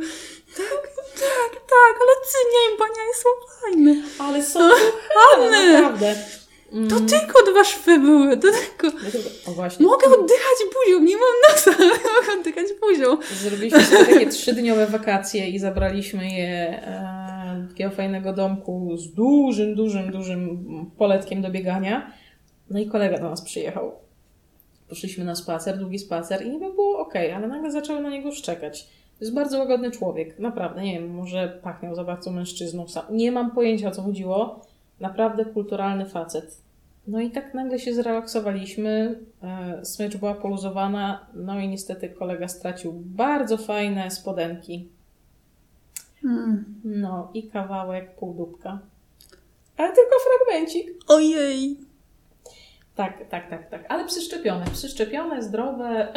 Tak, 0.58 0.88
tak, 1.20 1.52
tak, 1.54 1.96
ale 2.02 2.14
cynia 2.32 2.76
i 2.76 2.78
bania 2.80 3.04
są 3.16 3.30
fajne. 3.62 4.04
Ale 4.20 4.44
są 4.44 4.60
kochane, 5.14 5.74
naprawdę. 5.74 6.41
Mm. 6.72 6.88
To 6.88 6.96
tylko 6.96 7.52
dwa 7.52 7.64
szwy 7.64 8.00
były, 8.00 8.38
to 8.38 8.48
tylko... 8.52 8.98
O 9.48 9.52
właśnie. 9.52 9.86
Mogę 9.86 10.08
oddychać 10.08 10.58
buzią, 10.74 11.00
nie 11.00 11.16
mam 11.16 11.34
nosa, 11.50 11.72
ale 11.80 11.90
mogę 11.90 12.40
oddychać 12.40 12.66
buzią. 12.82 13.18
Zrobiliśmy 13.34 13.82
sobie 13.82 14.06
takie 14.06 14.28
trzydniowe 14.30 14.88
wakacje 14.88 15.50
i 15.50 15.60
zabraliśmy 15.60 16.32
je 16.32 16.82
e, 16.84 17.62
do 17.62 17.68
takiego 17.68 17.92
fajnego 17.92 18.34
domku 18.34 18.98
z 18.98 19.14
dużym, 19.14 19.76
dużym, 19.76 20.12
dużym 20.12 20.66
poletkiem 20.98 21.42
do 21.42 21.52
biegania. 21.52 22.12
No 22.70 22.80
i 22.80 22.88
kolega 22.88 23.18
do 23.18 23.30
nas 23.30 23.42
przyjechał. 23.42 23.92
Poszliśmy 24.90 25.26
na 25.26 25.36
spacer, 25.36 25.78
długi 25.78 26.00
spacer 26.00 26.46
i 26.46 26.50
niby 26.50 26.74
było 26.74 27.00
ok, 27.00 27.14
ale 27.36 27.48
nagle 27.48 27.72
zaczęły 27.72 28.02
na 28.02 28.10
niego 28.10 28.32
szczekać. 28.32 28.84
To 29.20 29.26
jest 29.26 29.34
bardzo 29.34 29.60
łagodny 29.60 29.92
człowiek, 29.92 30.40
naprawdę, 30.40 30.82
nie 30.82 30.94
wiem, 30.94 31.14
może 31.14 31.60
pachniał 31.64 31.96
za 31.96 32.04
bardzo 32.04 32.32
mężczyzną. 32.32 32.88
Sam. 32.88 33.04
Nie 33.10 33.32
mam 33.32 33.52
pojęcia 33.52 33.88
o 33.88 33.92
co 33.92 34.02
chodziło. 34.02 34.62
Naprawdę 35.02 35.46
kulturalny 35.46 36.06
facet. 36.06 36.62
No 37.08 37.20
i 37.20 37.32
tak 37.32 37.54
nagle 37.54 37.80
się 37.80 37.94
zrelaksowaliśmy, 37.94 39.20
e, 39.44 39.86
smycz 39.86 40.18
była 40.18 40.34
poluzowana, 40.34 41.26
no 41.34 41.60
i 41.60 41.68
niestety 41.68 42.10
kolega 42.10 42.48
stracił 42.48 42.94
bardzo 42.96 43.58
fajne 43.58 44.12
spodenki. 44.12 44.88
Hmm. 46.22 46.66
No 46.84 47.32
i 47.34 47.50
kawałek 47.50 48.16
półdubka. 48.16 48.80
Ale 49.78 49.90
tylko 49.90 50.16
fragmencik. 50.20 50.88
Ojej. 51.08 51.78
Tak, 52.96 53.30
tak, 53.30 53.50
tak, 53.50 53.70
tak. 53.70 53.86
Ale 53.90 54.06
przyszczepione, 54.06 54.66
przyszczepione, 54.74 55.44
zdrowe. 55.44 56.14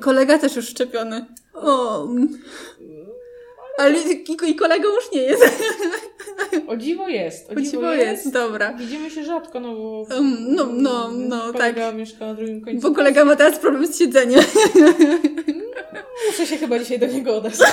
Kolega 0.00 0.38
też 0.38 0.56
już 0.56 0.68
szczepiony. 0.68 1.26
O. 1.54 2.06
Ale 3.78 3.98
i, 4.48 4.54
kolega 4.56 4.84
już 4.88 5.12
nie 5.12 5.20
jest. 5.22 5.44
O 6.66 6.76
dziwo 6.76 7.08
jest. 7.08 7.50
O 7.50 7.52
O 7.52 7.56
dziwo, 7.56 7.70
dziwo 7.70 7.92
jest. 7.94 8.24
jest, 8.24 8.32
dobra. 8.32 8.72
Widzimy 8.74 9.10
się 9.10 9.24
rzadko, 9.24 9.60
no 9.60 9.74
bo. 9.74 10.06
Um, 10.14 10.36
no, 10.54 10.66
no, 10.72 11.10
no, 11.12 11.52
kolega 11.52 11.92
mieszka 11.92 12.26
na 12.26 12.34
drugim 12.34 12.60
końcu. 12.60 12.88
Bo 12.88 12.94
kolega 12.96 13.24
ma 13.24 13.36
teraz 13.36 13.58
problem 13.58 13.86
z 13.86 13.98
siedzeniem. 13.98 14.40
Muszę 16.26 16.46
się 16.46 16.56
chyba 16.56 16.78
dzisiaj 16.78 16.98
do 16.98 17.06
niego 17.06 17.36
odesłać. 17.36 17.70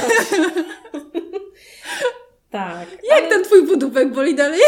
tak. 2.51 2.87
Jak 3.09 3.19
ale- 3.19 3.29
ten 3.29 3.43
twój 3.43 3.65
budówek 3.67 4.13
boli 4.13 4.35
dalej? 4.35 4.61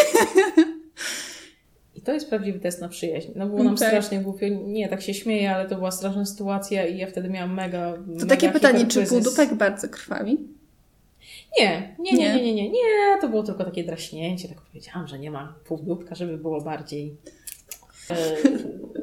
I 1.95 2.01
to 2.01 2.13
jest 2.13 2.29
prawdziwy 2.29 2.59
test 2.59 2.81
na 2.81 2.89
przyjaźń. 2.89 3.31
No 3.35 3.47
było 3.47 3.63
nam 3.63 3.75
Tak. 3.75 3.87
strasznie 3.87 4.19
głupio. 4.19 4.45
Nie, 4.65 4.89
tak 4.89 5.01
się 5.01 5.13
śmieję, 5.13 5.55
ale 5.55 5.69
to 5.69 5.75
była 5.75 5.91
straszna 5.91 6.25
sytuacja 6.25 6.85
i 6.87 6.97
ja 6.97 7.07
wtedy 7.07 7.29
miałam 7.29 7.53
mega. 7.53 7.93
To 7.93 7.99
mega 8.07 8.25
takie 8.25 8.49
pytanie, 8.49 8.85
czy 8.85 9.05
półdupek 9.05 9.53
bardzo 9.53 9.89
krwawi? 9.89 10.37
Nie, 11.59 11.95
nie, 11.99 12.11
nie, 12.11 12.35
nie, 12.35 12.43
nie, 12.43 12.53
nie, 12.53 12.69
nie, 12.69 13.21
to 13.21 13.29
było 13.29 13.43
tylko 13.43 13.65
takie 13.65 13.83
draśnięcie, 13.83 14.47
tak 14.47 14.61
powiedziałam, 14.61 15.07
że 15.07 15.19
nie 15.19 15.31
ma 15.31 15.55
półdóbka, 15.65 16.15
żeby 16.15 16.37
było 16.37 16.61
bardziej... 16.61 17.15
E, 18.09 18.15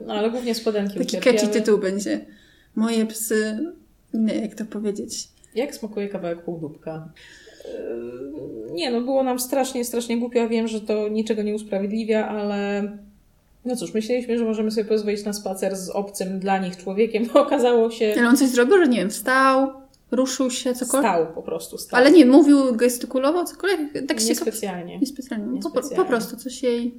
no 0.06 0.14
ale 0.14 0.30
głównie 0.30 0.54
spodenki 0.54 0.98
Taki 0.98 1.18
catchy 1.18 1.48
tytuł 1.48 1.78
będzie. 1.78 2.26
Moje 2.74 3.06
psy... 3.06 3.72
Nie, 4.14 4.34
jak 4.34 4.54
to 4.54 4.64
powiedzieć? 4.64 5.28
Jak 5.54 5.74
smakuje 5.74 6.08
kawałek 6.08 6.42
półdóbka? 6.42 7.08
Nie, 8.72 8.90
no 8.90 9.00
było 9.00 9.22
nam 9.22 9.38
strasznie, 9.38 9.84
strasznie 9.84 10.18
głupio. 10.18 10.38
Ja 10.38 10.48
wiem, 10.48 10.68
że 10.68 10.80
to 10.80 11.08
niczego 11.08 11.42
nie 11.42 11.54
usprawiedliwia, 11.54 12.28
ale 12.28 12.82
no 13.64 13.76
cóż, 13.76 13.94
myśleliśmy, 13.94 14.38
że 14.38 14.44
możemy 14.44 14.70
sobie 14.70 14.84
pozwolić 14.84 15.24
na 15.24 15.32
spacer 15.32 15.76
z 15.76 15.90
obcym 15.90 16.40
dla 16.40 16.58
nich 16.58 16.76
człowiekiem. 16.76 17.28
No, 17.34 17.42
okazało 17.42 17.90
się... 17.90 18.14
Ale 18.18 18.28
on 18.28 18.36
coś 18.36 18.48
zrobił, 18.48 18.78
że 18.78 18.88
nie 18.88 18.98
wiem, 18.98 19.10
wstał, 19.10 19.72
ruszył 20.14 20.50
się, 20.50 20.74
cokolwiek? 20.74 21.10
Stał 21.10 21.34
po 21.34 21.42
prostu, 21.42 21.78
stał. 21.78 22.00
Ale 22.00 22.10
nie, 22.10 22.26
mówił, 22.26 22.76
gestykulował, 22.76 23.44
cokolwiek? 23.44 24.06
Tak 24.08 24.24
nie 24.24 24.34
specjalnie. 24.34 24.98
Nie 24.98 25.06
specjalnie. 25.06 25.60
Po, 25.60 25.70
po, 25.96 26.04
prostu 26.04 26.36
coś 26.36 26.62
jej... 26.62 26.94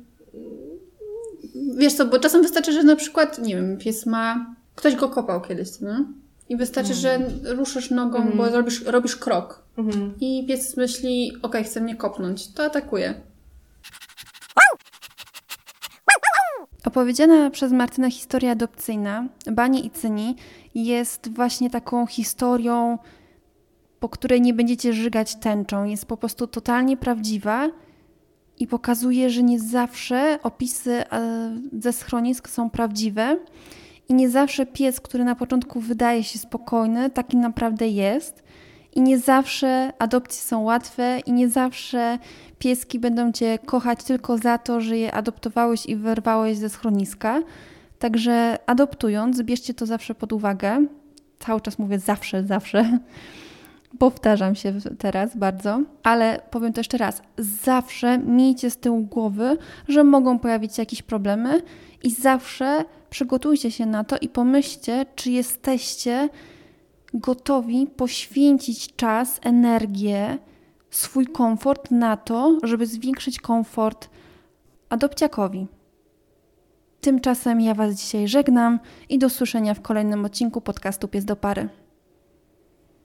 Wiesz 1.77 1.93
co, 1.93 2.05
bo 2.05 2.19
czasem 2.19 2.41
wystarczy, 2.41 2.73
że 2.73 2.83
na 2.83 2.95
przykład, 2.95 3.39
nie 3.39 3.55
wiem, 3.55 3.77
pies 3.77 4.05
ma... 4.05 4.55
Ktoś 4.75 4.95
go 4.95 5.09
kopał 5.09 5.41
kiedyś, 5.41 5.69
no? 5.81 6.05
I 6.49 6.57
wystarczy, 6.57 6.91
mm. 6.91 7.01
że 7.01 7.29
ruszysz 7.55 7.91
nogą, 7.91 8.17
mm. 8.17 8.37
bo 8.37 8.49
robisz, 8.49 8.83
robisz 8.83 9.15
krok. 9.15 9.61
Mm. 9.77 10.13
I 10.21 10.45
pies 10.47 10.77
myśli, 10.77 11.29
okej, 11.29 11.41
okay, 11.41 11.63
chce 11.63 11.81
mnie 11.81 11.95
kopnąć. 11.95 12.53
To 12.53 12.63
atakuje. 12.63 13.21
Opowiedziana 16.85 17.49
przez 17.49 17.71
Martynę 17.71 18.11
historia 18.11 18.51
adopcyjna 18.51 19.27
Bani 19.51 19.85
i 19.85 19.91
Cyni 19.91 20.35
jest 20.75 21.35
właśnie 21.35 21.69
taką 21.69 22.05
historią, 22.05 22.97
po 23.99 24.09
której 24.09 24.41
nie 24.41 24.53
będziecie 24.53 24.93
żygać 24.93 25.35
tęczą. 25.35 25.85
Jest 25.85 26.05
po 26.05 26.17
prostu 26.17 26.47
totalnie 26.47 26.97
prawdziwa 26.97 27.69
i 28.59 28.67
pokazuje, 28.67 29.29
że 29.29 29.43
nie 29.43 29.59
zawsze 29.59 30.39
opisy 30.43 30.91
e, 30.91 31.59
ze 31.79 31.93
schronisk 31.93 32.49
są 32.49 32.69
prawdziwe 32.69 33.37
i 34.09 34.13
nie 34.13 34.29
zawsze 34.29 34.65
pies, 34.65 34.99
który 34.99 35.23
na 35.23 35.35
początku 35.35 35.79
wydaje 35.79 36.23
się 36.23 36.39
spokojny, 36.39 37.09
taki 37.09 37.37
naprawdę 37.37 37.87
jest. 37.87 38.43
I 38.95 39.01
nie 39.01 39.19
zawsze 39.19 39.93
adopcje 39.99 40.41
są 40.41 40.61
łatwe, 40.61 41.19
i 41.25 41.33
nie 41.33 41.49
zawsze 41.49 42.19
pieski 42.59 42.99
będą 42.99 43.31
cię 43.31 43.59
kochać 43.65 44.03
tylko 44.03 44.37
za 44.37 44.57
to, 44.57 44.81
że 44.81 44.97
je 44.97 45.11
adoptowałeś 45.11 45.85
i 45.85 45.95
wyrwałeś 45.95 46.57
ze 46.57 46.69
schroniska. 46.69 47.41
Także 47.99 48.57
adoptując, 48.65 49.41
bierzcie 49.41 49.73
to 49.73 49.85
zawsze 49.85 50.15
pod 50.15 50.33
uwagę. 50.33 50.85
Cały 51.39 51.61
czas 51.61 51.79
mówię 51.79 51.99
zawsze, 51.99 52.43
zawsze. 52.43 52.85
Powtarzam 53.99 54.55
się 54.55 54.73
teraz 54.97 55.37
bardzo, 55.37 55.81
ale 56.03 56.41
powiem 56.51 56.73
to 56.73 56.79
jeszcze 56.79 56.97
raz. 56.97 57.21
Zawsze 57.63 58.17
miejcie 58.17 58.69
z 58.69 58.77
tyłu 58.77 59.01
głowy, 59.01 59.57
że 59.87 60.03
mogą 60.03 60.39
pojawić 60.39 60.75
się 60.75 60.81
jakieś 60.81 61.01
problemy 61.01 61.61
i 62.03 62.11
zawsze 62.11 62.83
przygotujcie 63.09 63.71
się 63.71 63.85
na 63.85 64.03
to 64.03 64.17
i 64.17 64.29
pomyślcie, 64.29 65.05
czy 65.15 65.31
jesteście 65.31 66.29
gotowi 67.15 67.87
poświęcić 67.87 68.95
czas, 68.95 69.39
energię, 69.43 70.37
swój 70.89 71.27
komfort 71.27 71.91
na 71.91 72.17
to, 72.17 72.57
żeby 72.63 72.85
zwiększyć 72.85 73.39
komfort 73.39 74.09
adopciakowi. 74.89 75.67
Tymczasem 77.01 77.61
ja 77.61 77.73
Was 77.73 77.95
dzisiaj 77.95 78.27
żegnam 78.27 78.79
i 79.09 79.19
do 79.19 79.29
słyszenia 79.29 79.73
w 79.73 79.81
kolejnym 79.81 80.25
odcinku 80.25 80.61
podcastu 80.61 81.07
Pies 81.07 81.25
do 81.25 81.35
Pary. 81.35 81.69